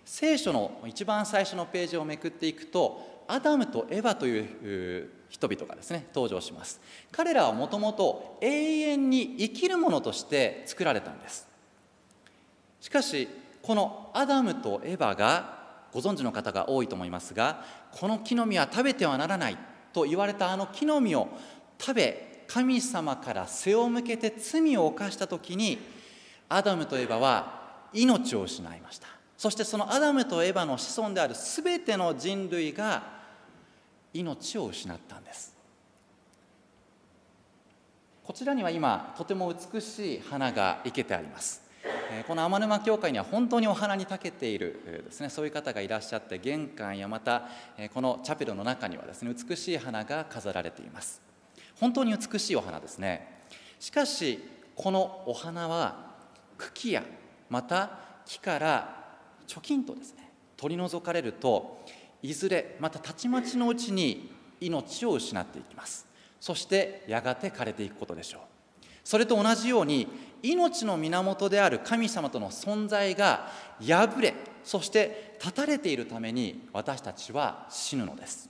[0.06, 6.80] 聖書の一番最初のページをめくっていくとアダムとエヴァという人々がですね登場します。
[7.12, 11.48] 彼らはもともと永遠に生きるものとして作られたんです。
[12.80, 13.28] しかし
[13.62, 15.60] このアダムとエバが
[15.92, 19.58] ご存知の方が多いと思いますがこの木の実は食べてはならない
[19.94, 21.28] と言われたあの木の実を
[21.80, 25.78] 食べ神様から背を向けて罪を犯した時に
[26.50, 27.62] アダムとエバは
[27.94, 29.08] 命を失いました。
[29.38, 33.04] そしてそのアダムとエバの子孫である全ての人類が
[34.14, 35.56] 命を失ったんです。
[38.24, 41.61] こちらには今とても美しい花が生けてあります。
[42.28, 47.48] この天沼教会には本当にお花に長けているですねそういう方がいらっしゃって玄関やまた
[47.94, 51.22] このチャペルの中にはですね美しい花が飾られています。
[51.80, 53.42] 本当に美しいお花ですね。
[53.80, 54.40] しかし
[54.76, 56.12] このお花は
[56.58, 57.04] 茎や
[57.50, 59.04] また木から
[59.48, 61.84] 貯金とですね取り除かれると
[62.22, 66.06] いずれまたたちまちのうちに命を失っていきます。
[66.40, 68.42] そしてやがて枯れていくことでしょう。
[69.04, 70.08] それと同じように
[70.44, 74.34] 命の源である神様との存在が破れ
[74.64, 78.50] そして断たれているために私たちは死ぬのです。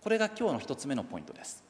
[0.00, 1.62] これが今日の一つ目のポイントです。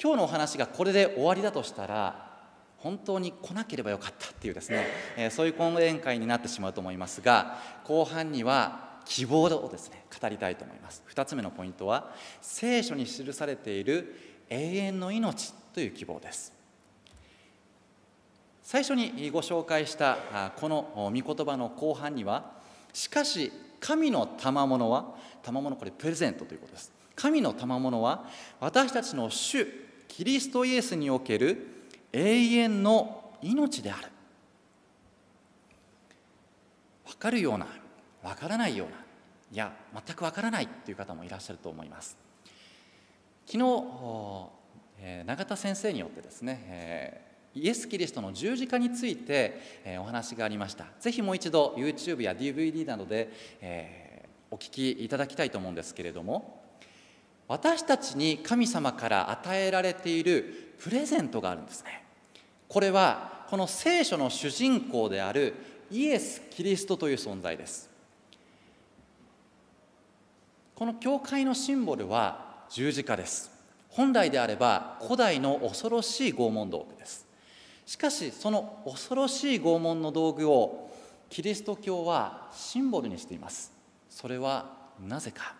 [0.00, 2.28] 今日のお話がこれで終わりだとしたら
[2.76, 4.86] 本当に来なければよかったっていうですね、
[5.16, 11.02] えそういう講演会になってしまうと思いますが後半には希望をですね語りたいと思います。
[11.12, 14.14] 2つ目のポイントは聖書に記されている
[14.48, 16.57] 永遠の命という希望です。
[18.68, 22.52] 最初にご紹介したこの御言葉の後半には
[22.92, 23.50] しかし
[23.80, 26.92] 神の賜物は賜物これプレゼントということです。
[27.16, 28.26] 神の賜物は
[28.60, 29.66] 私たちの主
[30.06, 34.08] キリストイエスにおける永遠の命である。
[37.06, 37.66] 分かるような
[38.22, 38.96] 分からないような
[39.50, 42.18] いや全く分からないという方もいらっしゃると思います。
[43.46, 43.64] 昨日
[45.24, 50.86] 永田先生によってですねえイエス・キリストの十字架について、えお話がありました。
[51.00, 53.30] ぜひもう一度 YouTube や DVD などで、
[53.60, 54.08] え
[54.50, 56.62] お聞きいただきたいと思うんですけれども
[57.48, 62.04] 私たちに神様から与えられているプレゼントがあるんですね。
[62.68, 65.54] これはこの聖書の主人公である
[65.90, 67.88] イエス・キリストという存在です。
[70.74, 73.50] この教会のシンボルは十字架です。
[73.88, 77.27] 本来であれば古代の恐ろしい拷問道具です。
[77.88, 80.90] しかしその恐ろしい拷問の道具を
[81.30, 83.72] キリスト教はシンボルにしています。
[84.10, 84.76] それは
[85.08, 85.54] なぜか。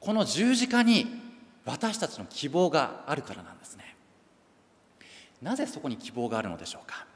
[0.00, 1.06] この十字架に
[1.64, 3.94] 私たちの希望があるからなんですね。
[5.40, 7.06] なぜそこに希望があるのでしょうか。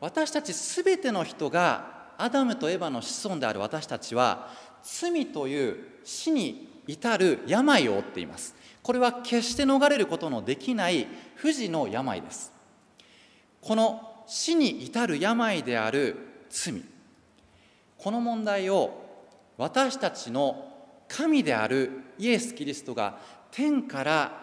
[0.00, 4.50] 私たち全ての人がアダムとエヴァの子孫である私たちは
[4.82, 8.56] 罪という死に至る病を負っています。
[8.82, 11.06] これは決して逃れることのできない
[11.36, 12.52] 不治の病です。
[13.60, 16.16] この死に至る病である
[16.50, 16.82] 罪。
[17.98, 19.04] この問題を
[19.56, 20.72] 私たちの
[21.08, 23.18] 神であるイエス・キリストが
[23.50, 24.40] 天から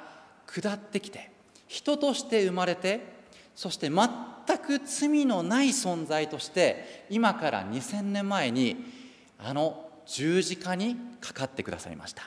[0.47, 1.31] 下ってきて
[1.67, 3.21] 人として生まれて
[3.55, 8.77] そして全く罪のない存在として今から2000年前に
[9.37, 12.23] あの十字架にかかってくださいました。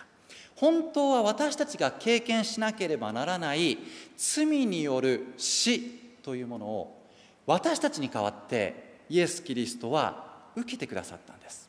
[0.57, 3.79] 本当は私たちが経験しなければならない
[4.17, 5.81] 罪による死
[6.23, 7.05] というものを
[7.47, 10.25] 私たちに代わってイエス・キリストは
[10.57, 11.69] 受けてくださったんです。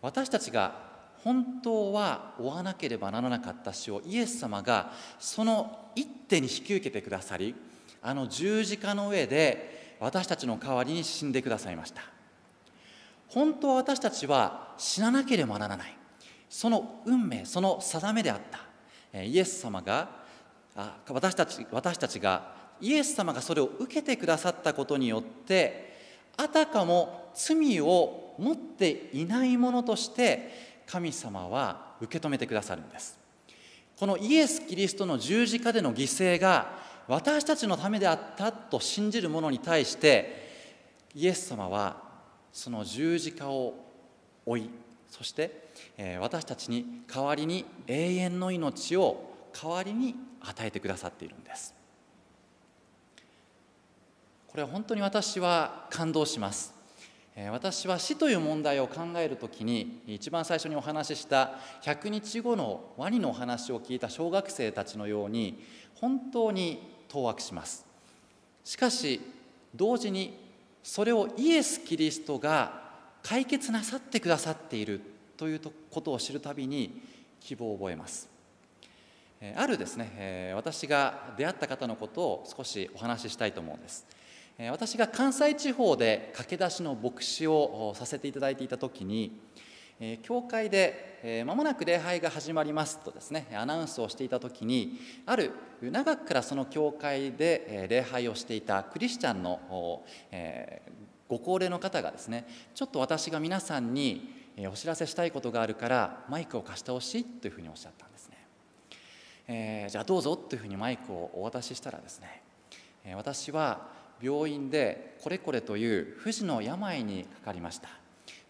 [0.00, 0.88] 私たちが
[1.24, 7.54] 本当は負わなければならなかった死をイエス様がその一手に引き受けてくださり
[8.00, 12.17] あの十字架の上で私たちの代わりに死んでくださいました。
[13.28, 15.94] 本当は私たちは死ななければならない。
[16.48, 19.20] その運命その定めであった。
[19.20, 20.08] イエス様が
[21.08, 25.96] 私たち私たちがイエス様がそれを受けてくださったことによって
[26.36, 33.18] あたかも罪を持っていないものとして神様は受け止めてくださるんです。
[33.98, 40.48] このイエス・キリストの十字架での犠牲が私たちのためであったと信じる者に対して
[41.14, 42.07] イエス様は
[42.58, 43.72] その十字架を
[44.44, 44.70] 追い
[45.08, 51.72] そしてえ私たちに代わりに永遠の命を代わりに与えてくださっているんです。
[54.48, 56.74] これは本当に私は感動します。
[57.52, 67.86] 私は死という問題を考えるときに一番最初にお話しした100日後のワニのお話を聞いた小学生たちのように本当に当惑します。
[68.64, 69.20] しかし
[69.76, 70.47] 同時に
[70.82, 72.88] それをイエス・キリストが
[73.22, 75.00] 解決なさってくださっている
[75.36, 75.60] という
[75.90, 77.02] ことを知るたびに
[77.40, 78.28] 希望を覚えます。
[79.56, 84.06] あるですね私が出会った方のことを少しお話ししたいと思うんです。
[84.70, 89.40] 私が関西地方で駆け出しの牧師をさせていただいていた時に
[90.22, 95.50] 教会でまもなく礼拝が始まりますとですねアナウンスをしていた時にある
[95.82, 100.04] 長くからその教会で礼拝をしていたクリスチャンの
[101.28, 104.32] ご高齢の方がですねちょっと私が皆さんに
[104.70, 108.46] お知らせしたいことがあるからマイクを貸してほしいというふうにおっしゃったんですね、
[109.48, 112.42] えー、じゃあどうぞというふうにマイクをお渡ししたらですね
[113.14, 113.88] 私は
[114.20, 117.88] 病院でこれこれという不治の病にかかりました。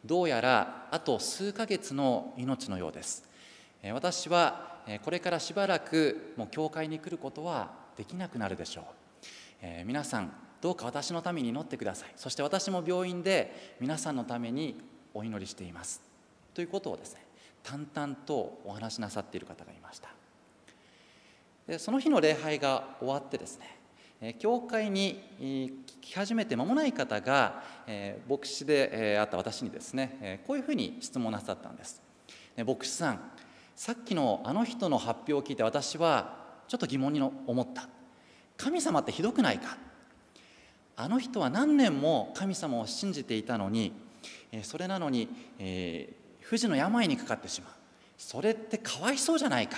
[0.04, 3.24] どうやらあと数ヶ月の命のようです。
[3.92, 8.84] 私はこれからしばらくもう教会に来ることはできなくなるでしょう、
[9.62, 12.12] え皆さんどうか私のために祈ってください。
[12.16, 14.80] そして私も病院で皆さんのために
[15.14, 16.00] お祈りしています。
[16.54, 17.24] ということをですね
[17.62, 20.08] 淡々とお話しなさっている方がいました。
[21.66, 23.58] でその日の礼拝が終わってです
[24.20, 25.22] ね教会に
[26.00, 32.02] き始めて間もない方がえ牧師でえあった私にですねえこういうふうに質問なさったんです。
[32.66, 33.20] 牧師さん
[33.76, 37.88] さっきのあの人の発表を聞いて私はちょっと疑問に思った。
[38.56, 39.78] 神様ってひどくないか？
[40.96, 43.92] あの人は何年も神様を信じていたのに
[44.50, 45.28] えそれなのに、
[45.60, 47.72] えー、不治の病にかかってしまう。
[48.16, 49.76] それってかわいそうじゃないか？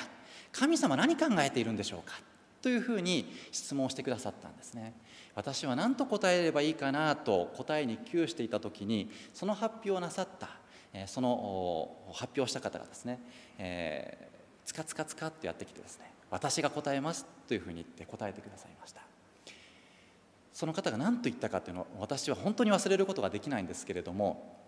[0.50, 2.18] 神様何考えているんでしょうか？
[2.62, 4.94] というふうに質問してくださったんですね。
[5.34, 10.48] 私は何と答えればいいかなと答えに窮していた時にその発表をなさった
[11.06, 13.20] その発表した方がですね、
[13.58, 19.02] えー、つかつかつかってやってきてですね私が答えますというふうに言って答えてくださいました。
[20.52, 24.58] その方が何と言ったかというのを私は本当に忘れることができないんですけれども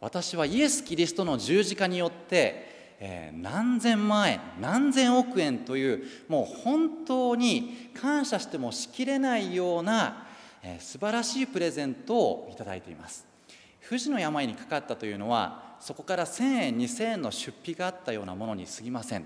[0.00, 10.28] 私はイエス・キリストの十字架によってえ何千万円何千億円というもう本当に感謝してもしきれないような、
[10.62, 13.26] え素晴らしいプレゼントをいただいています。
[13.80, 19.24] 不治の病にかかったというのはそこから1000円2000円の出費があったようなものに過ぎません。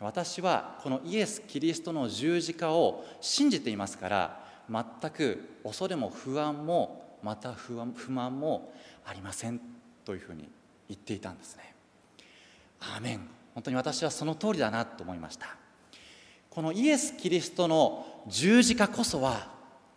[0.00, 8.72] 私はこのイエス・キリストの十字架を信じていますから全く恐れも不安もまた不安不満も
[9.04, 9.60] ありません
[10.06, 10.48] というふうに
[10.88, 11.69] 言っていたんですね。
[12.80, 13.20] アーメン。
[13.54, 15.56] 本当に私はその通りだなと思いました。
[16.48, 19.48] このイエス・キリストの十字架こそは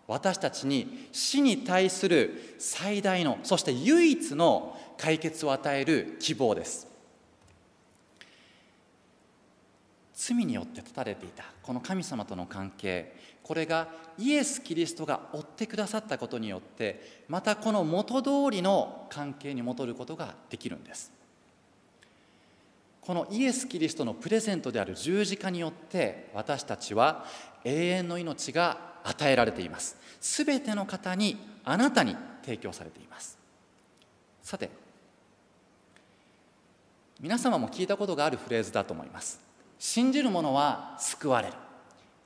[0.08, 6.88] 私たちに死に対する最大のそして唯一の解決を与える希望です。
[10.14, 21.12] 罪によって断たれていたこの神様との関係これがイエス・キリストが追ってくださったことによってまたこの元通りの関係に戻ることができるんです。
[23.06, 27.26] このイエス・キリストのプレゼントである十字架によって私たちは
[27.66, 29.98] 永遠の命が与えられています。
[30.22, 33.38] すべての方にあなたに提供されています。
[34.42, 34.70] さて
[37.20, 39.42] 皆様も聞いたことがあるフレーズだと思います。
[39.80, 41.54] 信じる者は救われる。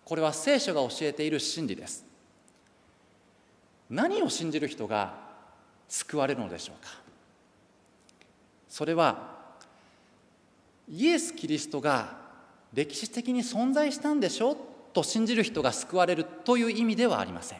[0.05, 2.05] これは聖書が教えている真理です。
[3.89, 5.15] 何を信じる人が
[5.87, 6.91] 救われるのでしょうか。
[8.69, 9.36] それは
[10.89, 12.15] イエス・キリストが
[12.73, 14.55] 歴史的に存在したんでしょ
[14.93, 17.59] と信じる人が救われるという意味ではありません。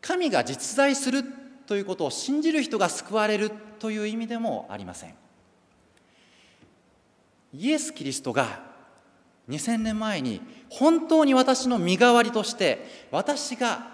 [0.00, 1.24] 神が実在する
[1.66, 5.14] ということを信じる人が救われるという意味でもありません。
[7.54, 8.60] イエス・キリストが
[9.48, 13.92] 2000年前に本当に私の身代わりとして私が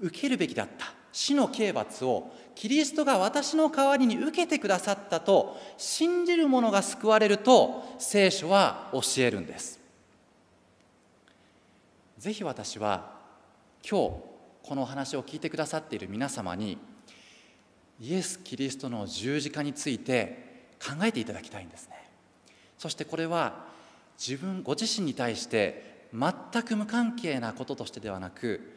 [0.00, 9.78] 受けるべきだった死の刑罰をキリストが私の代わりに受けてくださったと信じる者が救われると聖書は教えるんです。
[12.18, 13.12] ぜひ私は
[13.88, 14.14] 今日
[14.62, 16.78] このお話を聞いてくださっている皆様に
[18.00, 22.10] イエス・キリストの十字架について考えていただきたいんですね。
[22.78, 23.66] そしてこれは
[24.18, 28.72] 自分ご自身に対して全く無関係なこととしてではなく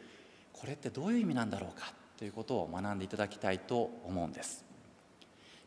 [0.52, 1.98] これってどういう意味なんだろうか。
[2.20, 4.62] ということを学んでいただきたいと思うんです。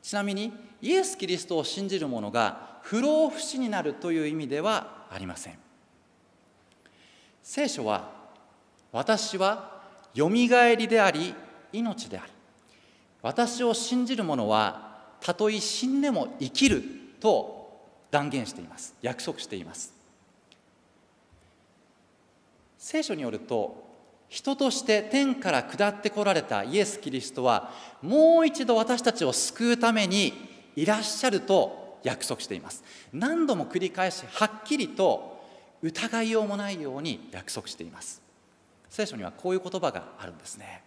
[0.04, 0.54] ちなみに
[0.84, 5.58] イエス・キリストを信じる者が不老不死になるという意味ではありません。
[7.42, 8.12] 聖書は
[8.92, 9.82] 私は
[10.14, 11.34] よみがえりであり
[11.72, 12.30] 命である。
[13.24, 16.84] 私を信じる者はたとえ死んでも生きる
[17.20, 17.82] と
[18.12, 18.94] 断言しています。
[19.02, 19.92] 約束しています。
[22.78, 23.83] 聖書によると
[24.34, 27.70] 人として天から下ってこられたイエス・キリストは
[28.02, 30.34] もう一度私たちを救うために
[30.76, 32.84] いらっしゃると約束しています。
[33.14, 35.40] 何度も繰り返しはっきりと
[35.84, 38.24] 疑いようもないように約束しています。
[38.90, 40.82] 聖書にはこういう言葉があるんですね。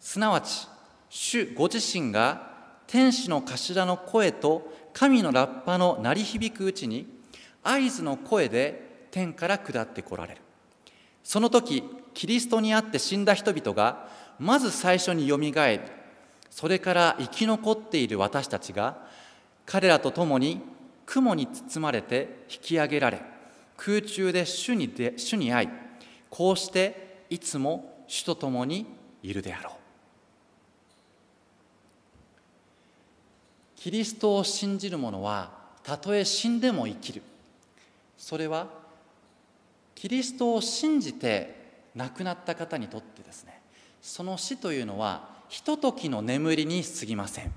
[0.00, 0.66] すなわち
[1.10, 2.50] 主ご自身が
[2.86, 7.06] 天使の頭の声と神のラッパの鳴り響くうちに
[7.62, 10.40] 合図の声で天から下ってこられる。
[11.22, 11.82] その時
[12.16, 15.80] キリストにあって死んだ人々がまず最初によみがえり
[16.48, 18.96] それから生き残っている私たちが
[19.66, 20.62] 彼らと共に
[21.04, 23.20] 雲に包まれて引き上げられ
[23.76, 25.68] 空中で主にで主に会い
[26.30, 28.86] こうしていつも主と共に
[29.22, 29.72] いるであろう。
[33.76, 35.50] キリストを信じる者は
[35.82, 37.22] たとえ死んでも生きる。
[38.16, 38.68] それは
[39.94, 41.55] キリストを信じて
[41.96, 43.60] 亡くなった方にとってですね
[44.00, 47.52] その死というのはひとときの眠りに過ぎません。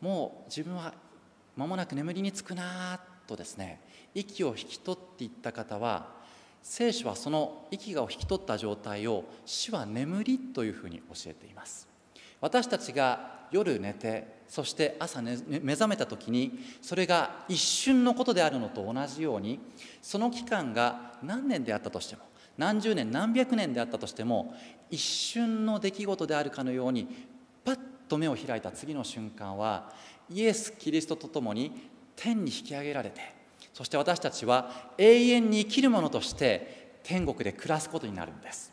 [0.00, 0.94] もう自分は
[1.56, 3.80] 間もなく眠りにつくなとですね
[4.14, 6.06] 息を引き取っていった方は
[6.62, 11.87] 聖書はその息を引き取った状態を死は眠りというふうに教えています。
[12.40, 15.34] 私たちが夜寝てそして朝、目
[15.72, 19.60] 覚めた時にそれが一瞬のことであるのと同じように
[20.00, 22.22] その期間が何年であったとしても
[22.56, 24.54] 何十年何百年であったとしても
[24.90, 27.06] 一瞬の出来事であるかのように
[27.64, 27.78] パッ
[28.08, 29.92] と目を開いた次の瞬間は
[30.30, 31.72] イエス・キリストと共に
[32.16, 33.20] 天に引き上げられて
[33.74, 38.72] そして私たちは永遠に生きるものとして天国で暮らすことになるんです。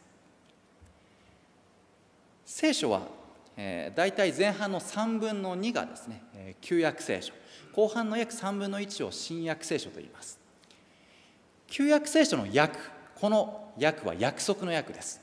[2.44, 3.02] 聖書は
[3.58, 7.34] え、大体前半の3分の2がですね、え、旧約聖書。
[7.74, 10.40] 後半の約3分の1を新約聖書と言います。
[11.68, 12.78] 旧約聖書の約
[13.16, 15.22] この約は約束の約です。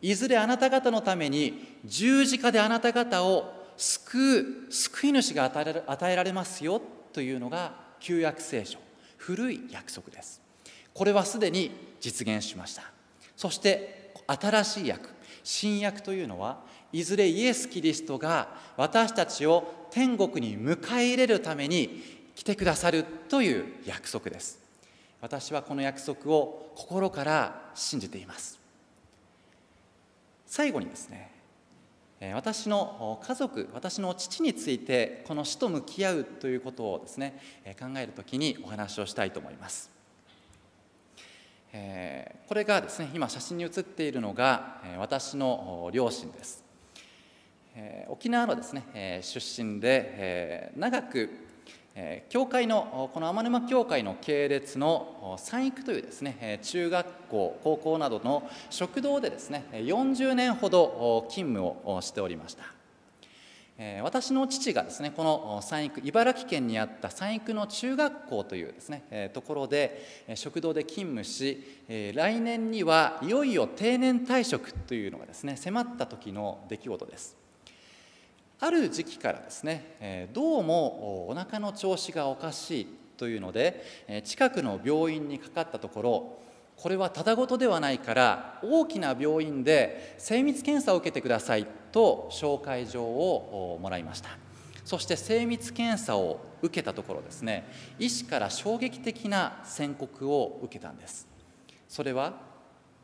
[0.00, 6.80] いずれあなた方のために十字架であなた方を救う救い主が与えられますよ
[7.12, 8.78] というのが旧約聖書。
[9.16, 10.40] 古い約束です。
[10.94, 12.82] これはすでに実現しました。
[13.36, 15.10] そして新しい約
[15.42, 16.60] 新約というのは
[16.92, 22.02] いずれイエス・キリストが私たちを天国に迎え入れるために
[22.34, 24.58] 来てくださるという約束です。
[25.20, 28.58] 私はこの約束を心から信じています。
[30.46, 31.30] 最後にですね
[32.34, 37.38] 私の家族私の父についてこの死と向き合うということをですね
[37.78, 39.90] 考える時にお話をしたいと思います。
[41.72, 46.67] これがですね今写真に写っているのが私の両親です。
[47.80, 51.30] え沖縄のですね、え出身で、え長く、
[51.94, 62.64] えー教会のこの天沼教会の系列の三育というですねえ中学校高校などの食堂でですね40年ほど勤務をしておりました。
[63.78, 77.47] え私の父がですねこの三育茨城県にあった三育の中学校というですねえところで食堂で勤務しえ来年にはいよいよ定年退職というのがですね迫った時の出来事です。
[78.60, 82.86] ある時期からですねえどうもお腹の調子がおかしい
[83.16, 86.38] というのでえ近くの病院にかかったところ
[86.76, 94.30] これはただごとではないから大きな病院で精密検査を受けてくださいと紹介状をもらいました。
[94.84, 97.68] そして精密検査を受けたところですね
[97.98, 101.28] 医師から衝撃的な宣告を受けたんです。
[101.88, 102.40] それは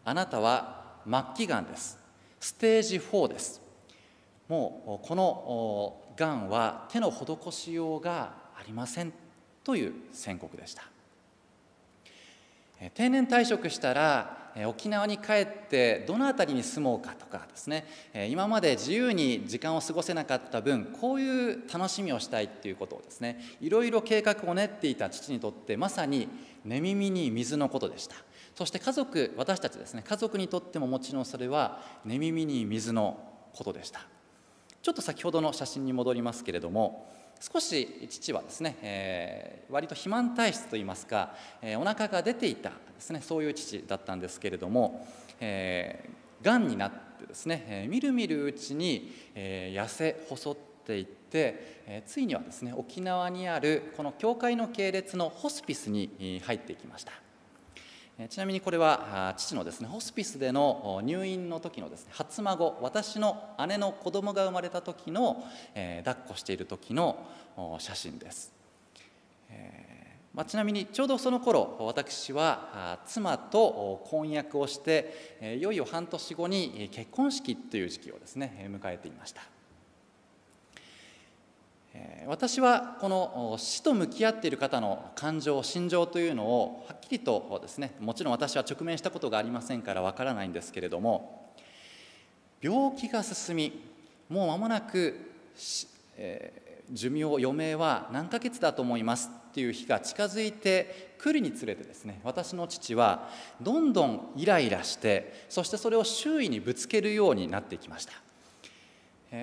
[0.05, 1.99] あなたは末期がんです。
[2.41, 3.64] ステージ4です。
[4.49, 9.13] もうこのがんは手の施しようがありません
[9.63, 10.85] という宣告でした。
[12.95, 17.87] 定年退職したら沖縄に帰ってどの辺りに住もうかとかですね。
[18.29, 26.29] 今まで自由に時間を過ごせなかった分こういう楽しみをしたいっていうことをですねいろいろ計画を練っていた父にとってまさに
[26.65, 28.17] 寝耳に水のことでした。
[28.55, 33.19] そして家族私たちですね家族にとってももちろんそれは寝耳に水の
[33.55, 34.01] ことでした。
[34.85, 45.09] ちょっと先ほどの写真に戻りますけれども少し父はですね、えー割と肥満体質といいますか、えーお腹が出ていたですねそういう父だったんですけれども、
[45.41, 57.24] えー、がんになってですね、えーみるみるうちに、えー痩せ細っていって、えーついにはですね沖縄にあるこの教会の系列のホスピスに入っていきました。
[58.19, 67.19] えちなみにこれはあ父のですねホスピスでのお入院の時のですね初孫私の姉の子供が生まれた時の、えー抱っこしている時の
[67.57, 68.53] お写真です、
[69.51, 79.54] えーまあ、ちなみにちょうどその頃私はあ妻とお婚約をして、えいよいよ半年後にえ結婚式という時期をですねえ迎えていました。
[82.27, 91.53] 私はこの死と向き合っている方の感情心情というのをはっきりとですねもちろん私は直面したことがありませんからわからないんですけれども
[92.61, 93.83] 病気が進み
[94.29, 95.15] もう間もなく、
[96.17, 103.31] えー寿命余命は何ヶ月だと思いますっていう日が近づいて来るにつれてですね私の父は
[103.63, 108.24] どんどんイライラしてそしてそれを周囲にぶつけるようになっていきました。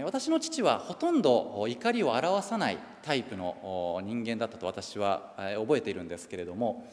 [0.05, 6.87] 私の父はほとんど怒りを表さないタイプの人間だったと私は覚えているんですけれども、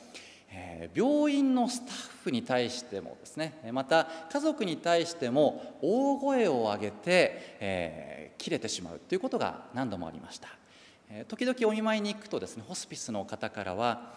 [0.94, 10.48] 病院のスタッフに対してもですねまた家族に対しても大声を上げて、えー切れてしまうということが何度もありました、
[11.26, 14.12] 時々お見舞いに行くとですねホスピスの方からは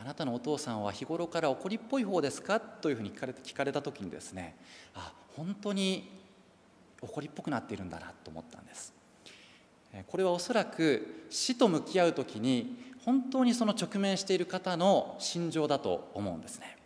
[0.00, 2.60] あなたのお父さんは日頃から怒りっぽい方ですか？
[2.60, 4.54] というふうに聞かれて聞かれた時にですね
[4.94, 6.23] あ本当に
[7.04, 8.92] 怒りっぽくなっているんだなと思ったんです。
[9.92, 16.76] えこれはおそらく死と向き合う時に本当にその直面している方の心情だと思うんですね。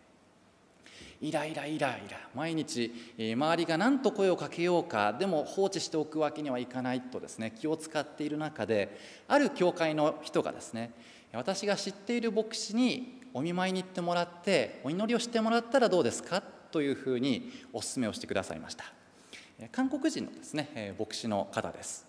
[1.20, 2.18] イライライライラ。
[2.34, 8.96] 毎日え周りが何と声をかけようかでも放置しておくわけにはいかないとですね気を使っている中で
[9.26, 10.92] ある教会の人がですね
[11.32, 16.40] 私が知っている牧師にお見舞いに行ってもらってお祈りをしてもらったらどうですか？
[16.40, 18.84] というふうにお勧めをしてくださいました。
[19.66, 22.06] 韓国人のですねえ牧師の方です。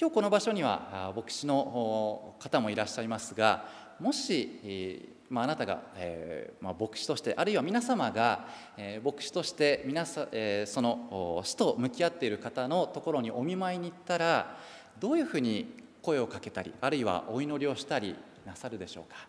[0.00, 3.68] 今日この場所にはあ牧師のお方もいらっしゃいますが
[4.00, 8.48] もし、えまあ、あなたが、えーまあ、牧師としてあるいは皆様が、
[8.78, 14.56] えー牧師として皆さ、えーそのお死と向き合っている方のところにお見舞いに行ったら
[14.98, 18.16] どういうふうに声をかけたりあるいはお祈りをしたり
[18.46, 19.28] なさるでしょうか。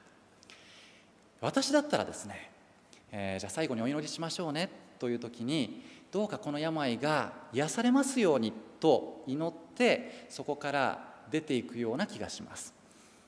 [1.41, 2.51] 私だったらですね、
[3.11, 5.83] えーじゃあ最後にお祈りしましょうねという時に
[6.17, 12.73] どうかこの病が癒されますようにと祈ってそこから出ていくような気がします。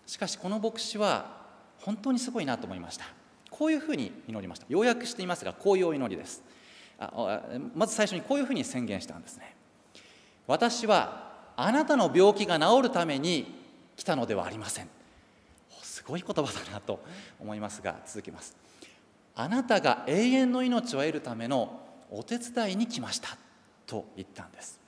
[0.07, 1.37] しかしこの牧師は
[1.81, 3.05] 本当にすごいなと思いました。
[3.51, 4.65] こういうふうに祈りました。
[4.69, 6.41] 要約していますがこういうお祈りです。
[6.97, 7.43] あ
[7.75, 9.55] まず最初にこういうふうに宣言したんですね。
[10.47, 13.53] 私はあなたの病気が治るために
[13.97, 14.89] 来たのではありません。
[15.83, 16.99] すごい言葉だなと
[17.39, 18.57] 思いますが続きます。
[19.35, 23.37] あなたが永遠の命を得るためのお手伝いに来ました
[23.85, 24.79] と言ったんです。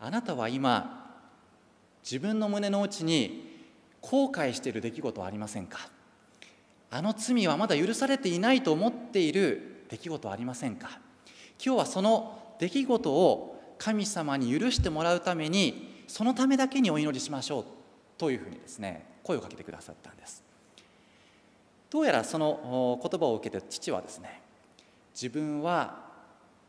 [0.00, 1.18] あなたは今
[2.02, 3.54] 自分の胸の内に
[4.00, 5.88] 後悔している出来事はありませんか？
[6.90, 10.98] あの罪はまだ許されていないと思っている出来事はありませんか？
[11.64, 17.64] 今日はその出来事を神様に許してもらうためにそのためだけにお祈りしましょう
[18.18, 20.44] というふうにですね声をかけてくださったんです。
[21.90, 24.42] どうやらその言葉を受けて父はですね
[25.14, 26.04] 自分は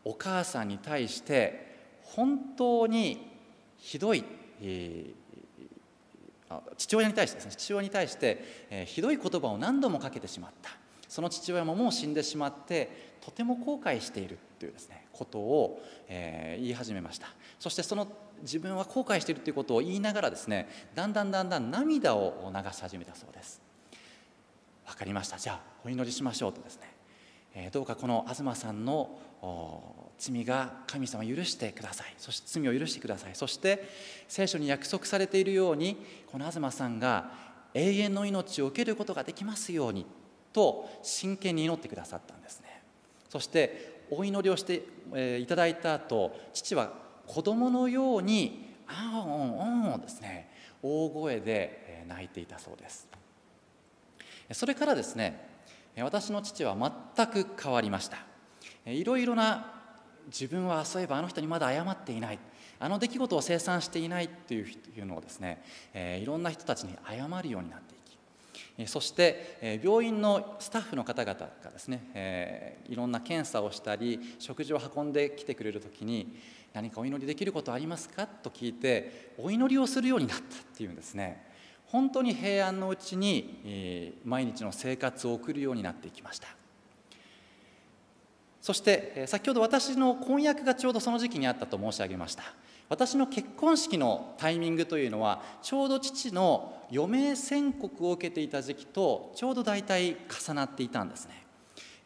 [0.04, 1.66] お母さんに対して
[2.04, 3.32] 本当に
[3.78, 4.24] ひどい、
[4.62, 7.52] えー、父親に対してですね。
[7.58, 10.72] 父親に対して、えー、ひどい言葉を何度もかけてしまった。
[11.08, 17.28] その父親ももう死んでしまってとても後悔しているというですねことを、えー、言い始めました。
[17.60, 18.08] そしてその
[18.42, 23.62] 自分は後悔しているということを言いながらですねだんだんだんだん涙を流し始めたそうです。
[24.86, 25.38] 分かりました。
[25.38, 26.95] じゃあお祈りしましょうとですね、
[27.56, 29.18] え、どうかこの東さんの
[30.18, 32.14] 罪が神様許してください。
[32.18, 33.36] そして罪を許してください。
[33.36, 33.88] そして
[34.28, 37.32] 聖書に約束されているようにこの東さんが
[37.74, 40.06] 永遠の命を受けることができますように
[40.54, 42.82] と真剣に祈ってくださったんですね。
[43.30, 44.84] そしてお祈りをして、
[45.14, 46.94] えいただいた後父は
[47.26, 50.52] 子供のように「あんおんおん」ですね
[50.84, 53.08] 大声で泣いていたそうです。
[54.52, 55.55] それからですね
[55.98, 56.76] 私の父は
[57.16, 58.18] 全く変わりました。
[58.86, 59.74] いろいろな
[60.28, 62.40] 自分はそういえばあの人にまだ謝っていない。
[62.80, 64.26] あの出来事を清算していない。
[64.26, 64.62] ってい
[65.00, 65.64] うのをですね
[66.22, 68.88] いろんな人たちに謝るようになっていき。
[68.88, 76.38] そして病院のスタッフの方々がですねいろんな検査をしたり食事を運んできてくれる時に
[76.74, 78.28] 何かお祈りできることありますか？
[78.28, 80.46] と聞いてお祈りをするようになったっ
[80.76, 81.55] ていうんですね。
[81.88, 86.48] 本当に平安のうちに毎日の生活を送るようになっていきました
[88.62, 92.44] そして先ほど私の婚約がちょうどその時期にあったと申し上げました
[92.90, 100.18] 私の結婚式のタイミングというのはちょうど父の余命宣告を受けていた時期とちょうど大体
[100.48, 101.45] 重なっていたんですね。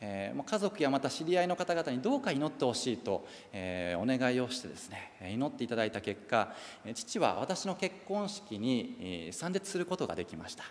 [0.01, 6.53] えー、家族やまた知り合いの方々にどうか祈ってほしいと、え、お願いをしてですね祈っていただいた結果
[6.93, 10.63] 父は私の結婚式に参列することができました。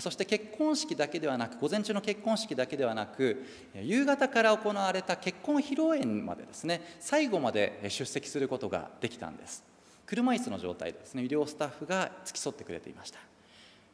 [0.00, 3.44] そして結婚式だけではなく午前中の結婚式だけではなく
[3.80, 9.62] 夕方から行われた結婚披露宴までですね最後まで出席することができたんです
[10.04, 13.20] 車椅子の状態でですね医療スタッフが付き添ってくれていました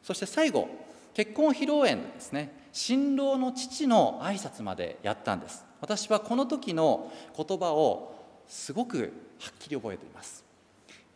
[0.01, 0.67] そして最後
[1.13, 2.63] 結婚披露宴ですね。
[2.71, 5.63] 新郎の父の挨拶までやったんです。
[5.79, 8.15] 私はこの時の言葉を
[8.47, 10.45] すごくはっきり覚えています、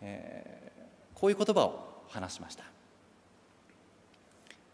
[0.02, 2.64] えー、こういう言葉を話しました。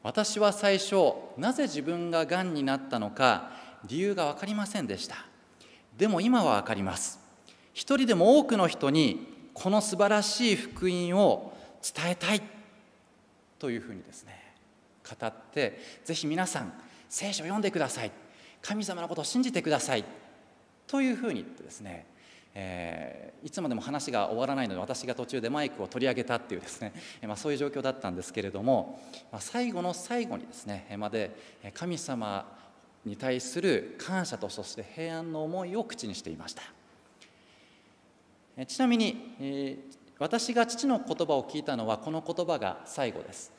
[0.01, 0.95] 私は最初
[1.37, 3.51] なぜ自分ががんになったのか
[3.85, 5.15] 理由が分かりませんでした。
[5.97, 7.19] でも今は分かります。
[7.73, 12.41] 一人でも多くの人にこの素晴らしい福音を伝えたい
[13.59, 14.42] というふうにですね
[15.19, 16.73] 語ってぜひ皆さん
[17.09, 18.11] 聖書を読んでください。
[18.61, 20.05] 神様のことを信じてください。
[20.87, 22.05] というふうに言ってですね
[22.55, 26.93] えー、いつまでも話が終わらないので私が途中でマイクを取り上げたっていうですね、
[27.25, 28.99] まあ、そういう状況だったんですけれども、
[29.31, 31.31] まあ、最後の最後にですねまで
[31.73, 32.45] 神様
[33.05, 36.63] に対する感謝とそして平安の思いを口にしていました。
[38.67, 43.51] ちなみに、えー、私が父の言葉を聞いたのはこの言葉が最後です。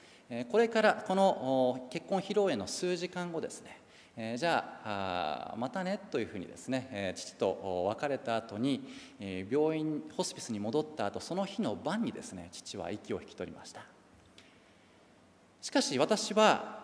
[0.51, 3.81] これからこの結婚披露宴の数時間後ですね。
[4.17, 8.89] え、じゃあまたねというふうにですね、え、父と別れた後に、
[9.19, 13.83] え、病院ホスピスに戻った後その日の晩にですね父は息を引き取りました。
[15.61, 16.81] しかし私は、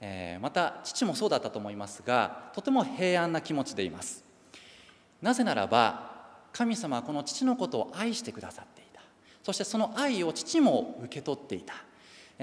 [0.00, 4.24] え、また父もそうだったと思いますがとても平安な気持ちでいます。
[5.20, 6.10] なぜならば
[6.52, 9.02] 神様はこの父のことを愛してくださっていた。
[9.42, 11.74] そしてその愛を父も受け取っていた。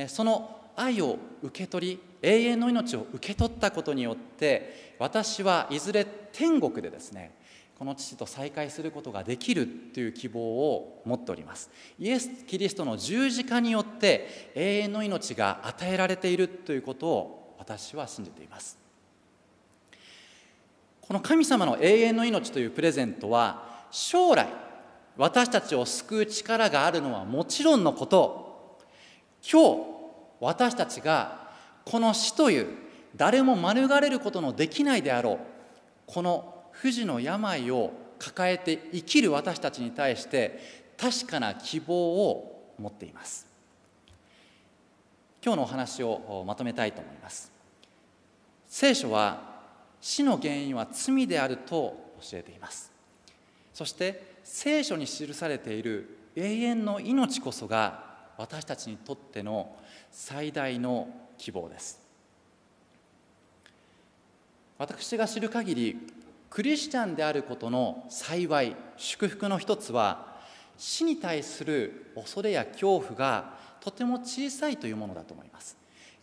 [0.07, 7.35] その愛を受け取り永遠の命を受け取ったことによって私はいずれ天国でですね
[7.77, 11.69] この父と再会することができるという希望を持っております。
[11.99, 18.79] イエス・キリストの十字架によって永遠の命が与えられているということを私は信じています。
[21.01, 24.47] この神様の永遠の命というプレゼントは将来
[25.15, 28.46] 私たちを救う力があるのはもちろんのこと
[29.49, 29.81] 今日
[30.39, 31.47] 私たちが
[31.85, 32.67] この死という
[33.15, 35.37] 誰も免れることのできないであろう
[36.05, 40.59] この不治の病を抱えて生きる私たちに対して
[40.97, 43.47] 確かな希望を持っています。
[45.43, 47.51] 今日のお話をまとめたいと思います。
[48.67, 49.41] 聖書は
[50.01, 52.91] 死の原因は罪であると教えています。
[53.73, 58.06] そして聖書に記されている永遠の命こそが
[58.37, 59.75] 私たちにとっての
[60.11, 61.99] 最大の希望です。
[64.77, 65.97] 私が知る限り
[66.49, 70.37] クリスチャンであることの幸い祝福の一つは
[70.77, 75.75] 死に対する恐れや恐怖がとても小さいというものだと思います。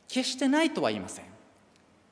[0.06, 1.24] 決してないとは言いません。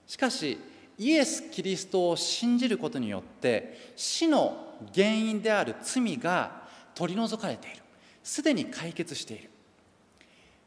[0.06, 0.58] しかし
[0.98, 6.62] イエス・キリストを信じることによって死の原因である罪が
[6.94, 7.76] 取り除かれている。
[8.24, 9.51] すでに解決している。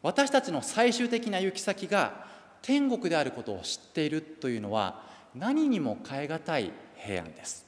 [0.05, 2.27] 私たちの最終的な行き先が
[2.61, 5.01] 天国であることを知っているというのは
[5.33, 7.65] 何にも代え難い平安です。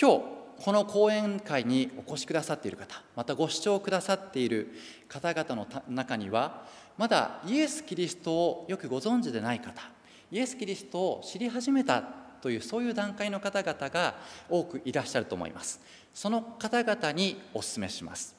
[0.00, 0.22] 今日
[0.64, 4.72] この講演会にお越しくださっている方またご視聴くださっている
[5.08, 6.64] 方々の中には
[6.96, 9.82] まだイエス・キリストをよくご存知でない方
[10.30, 12.02] イエス・キリストを知り始めた
[12.40, 14.14] というそういう段階の方々が
[14.48, 15.82] 多くいらっしゃると思います。
[16.14, 18.35] その方々にお勧めします。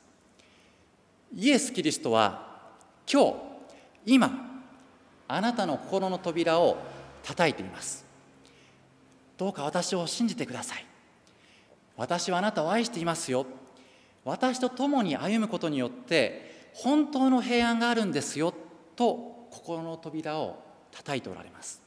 [1.36, 2.48] イエス・キリストは
[3.12, 3.36] 今日
[4.06, 4.48] 今
[5.28, 6.78] あなたの心の扉を
[7.24, 8.06] 叩いています。
[9.38, 10.86] どうか私を信じてください。
[11.98, 13.46] 私はあなたを愛していますよ。
[14.24, 18.54] 私と共に歩むことによって本当の平安があるんですよ。
[18.96, 21.82] と心の扉を叩いておられます。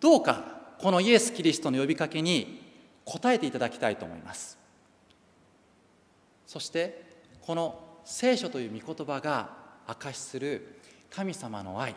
[0.00, 2.62] どうかこのイエス・キリストの呼びかけに
[3.04, 4.58] 応えていただきたいと思います。
[6.46, 7.04] そして
[7.42, 9.50] この聖書という御言葉が
[9.86, 10.80] 証しする
[11.10, 11.94] 神様の愛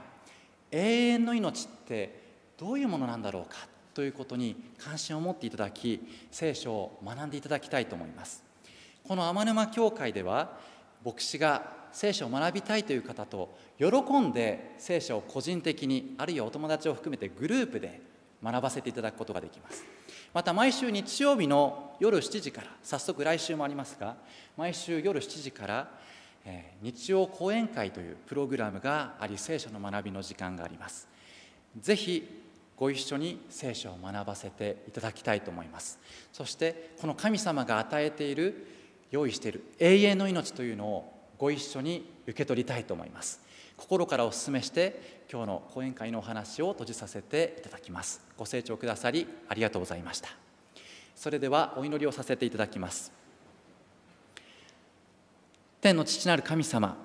[0.69, 2.21] 永遠の命って
[2.57, 3.59] どういうものなんだろうか
[3.93, 8.43] ということに関心を持っていただき聖書を学んでいただきたいと思います。
[9.07, 10.57] この天沼教会では
[11.05, 13.87] 牧師が聖書を学びたいという方と喜
[14.19, 18.01] んで聖書を個人的にあるいはお友達を含めてグループで
[18.43, 19.85] 学ばせていただくことができます。
[20.33, 24.15] また毎週日曜日の夜7時から早速来週もありますが
[24.55, 25.91] 毎週夜7時から
[26.81, 31.07] 日曜講演会というプログラムがあり聖書の学びの時間があります。
[31.79, 32.43] ぜひ
[32.77, 35.99] ご一緒に聖書を学ばせていただきたいと思います。
[36.31, 38.65] そしてこの神様が与えている
[39.11, 43.41] 用意している永遠の命というのをご一緒に受け取りたいと思います。
[43.75, 48.19] 心からお勧めして今日の講演会のお話を閉じさせていただきます。
[48.35, 50.27] ご清聴くださりありがとうございました。
[51.15, 53.13] それではお祈りをさせていただきます。
[55.79, 56.97] 天の父なる神様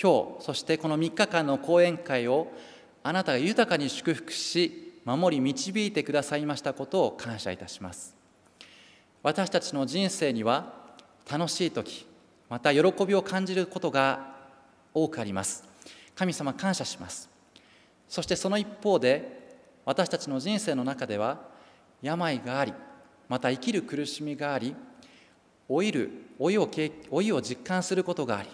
[0.00, 2.50] 今日そしてこの3日間の講演会を
[3.02, 8.16] あなたが豊かに祝福し守り導いてくださいましたことを感謝いたします。
[9.22, 10.72] 私たちの人生には
[11.30, 12.06] 楽しい時
[12.48, 14.36] また喜びを感じることが
[14.94, 15.65] 多くあります。
[16.16, 17.30] 神様感謝します。
[18.08, 19.36] そしてその一方で
[19.84, 21.38] 私たちの人生の中では
[22.02, 22.72] 病があり
[23.28, 24.74] また生きる苦しみがあり
[25.68, 26.68] 老いる老いを
[27.10, 28.48] 老いを実感することがあり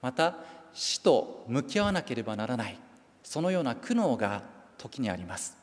[0.00, 0.36] また
[0.72, 2.78] 死と向き合わなければならない
[3.22, 4.42] そのような苦悩が
[4.78, 5.56] 時にあります。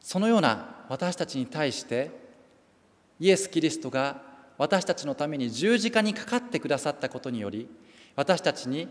[0.00, 2.10] そのような私たちに対して
[3.18, 4.22] イエス・キリストが
[4.56, 7.68] 私たちのために十字架にかかってくださったことにより
[8.16, 8.88] 私たちに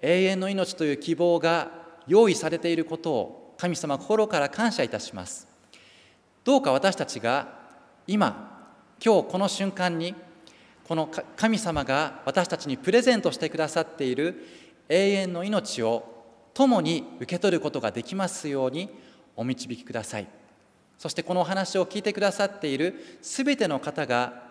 [0.00, 1.70] 永遠の命という希望が
[2.06, 5.48] 用意されていることを神様心から感謝いたします。
[6.44, 7.48] どうか私たちが
[8.06, 8.70] 今
[9.04, 10.14] 今日この瞬間に
[10.86, 14.46] この神様が私たちにプレゼントしてくださっている
[14.88, 16.24] 永遠の命を
[16.54, 18.88] 共に受け取ることができますように
[19.34, 20.28] お導きください。
[20.98, 24.44] そしてこのお話を聞いてくださっているすべての方が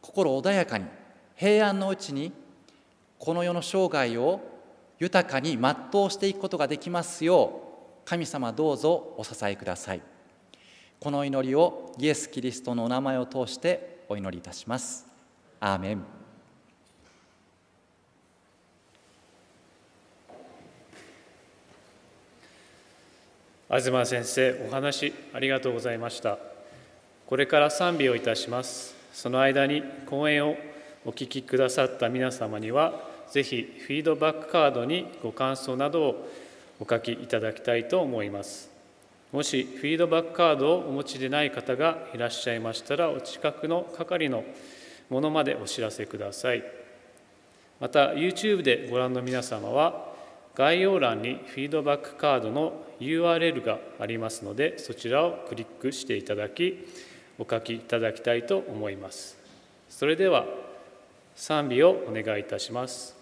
[0.00, 0.86] 心穏やかに
[1.34, 2.32] 平安のうちに
[3.26, 4.40] この世の生涯を
[5.00, 7.60] 豊かに全うしていくことができますよ
[8.04, 10.02] う神様どうぞお支えください。
[11.00, 15.08] この祈りをイエス・キリストのお名前を通してお祈りいたします。
[15.58, 16.04] アーメン。
[23.68, 26.38] 東先生お話ありがとうございました。
[27.26, 28.94] これから賛美をいたします。
[29.12, 30.54] その間に講演を
[31.04, 36.28] お聞きくださった皆様にはぜひフィードバックカードにご感想などを
[36.80, 38.70] お書きいただきたいと思います。
[39.32, 44.44] もしフィードバックカードをお持ちでない方がいらっしゃいましたらお近くの係の
[45.10, 46.64] ものまでお知らせください。
[47.80, 50.14] また YouTube でご覧の皆様は
[50.54, 56.86] 概要欄にフィードバックカードの URL がありますのでそちらをクリックしていただき
[57.38, 59.36] お書きいただきたいと思います。
[59.90, 60.46] それでは
[61.34, 63.15] 賛美をお願いいたします。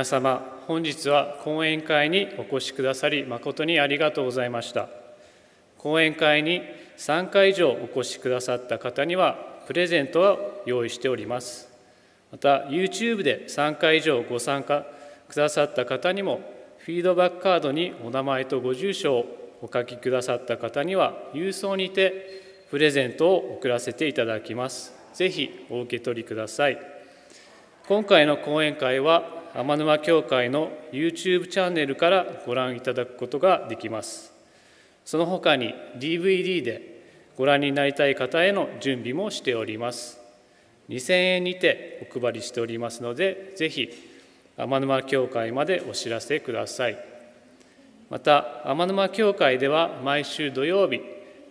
[0.00, 4.88] 皆様本日は講演会にお越しくださり誠にありがとうございました。
[5.76, 6.62] 講演会に
[6.96, 9.36] 3回以上お越しくださった方には
[9.66, 11.68] プレゼントを用意しております。
[12.32, 14.86] また YouTube で3回以上ご参加
[15.28, 16.40] くださった方にも
[16.78, 24.94] フィードバックカードにお名前とご住所をお書きくださった方には郵送にてプレゼントを送らせていただきます。
[25.12, 26.78] ぜひお受け取りください。
[27.86, 34.32] 今回の講演会は天沼教会の YouTube チャンネルからご覧いただくことができます。
[35.04, 37.00] その他に DVD で
[37.36, 40.20] ご覧になりたい方への準備もしております。
[40.88, 43.90] 2000円にてお配りしておりますのでぜひ
[44.56, 46.98] 天沼教会までお知らせください。
[48.08, 51.00] また天沼教会では毎週土曜日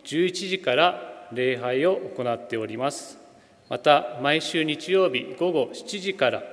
[0.05, 3.17] 11時から礼拝を行っております。
[3.69, 6.43] また毎週日曜日午後7時から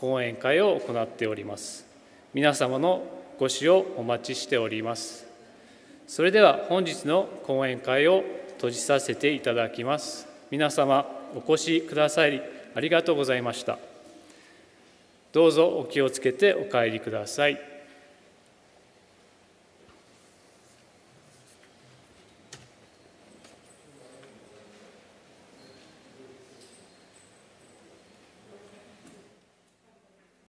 [0.00, 1.86] 講演会を行っております。
[2.32, 3.04] 皆様の
[3.38, 5.26] ご視をお待ちしております。
[6.06, 8.24] それでは本日の講演会を
[8.54, 10.26] 閉じさせていただきます。
[10.50, 11.04] 皆様
[11.34, 12.40] お越しくださり
[12.74, 13.78] ありがとうございました。
[15.32, 17.69] どうぞお気をつけてお帰りください。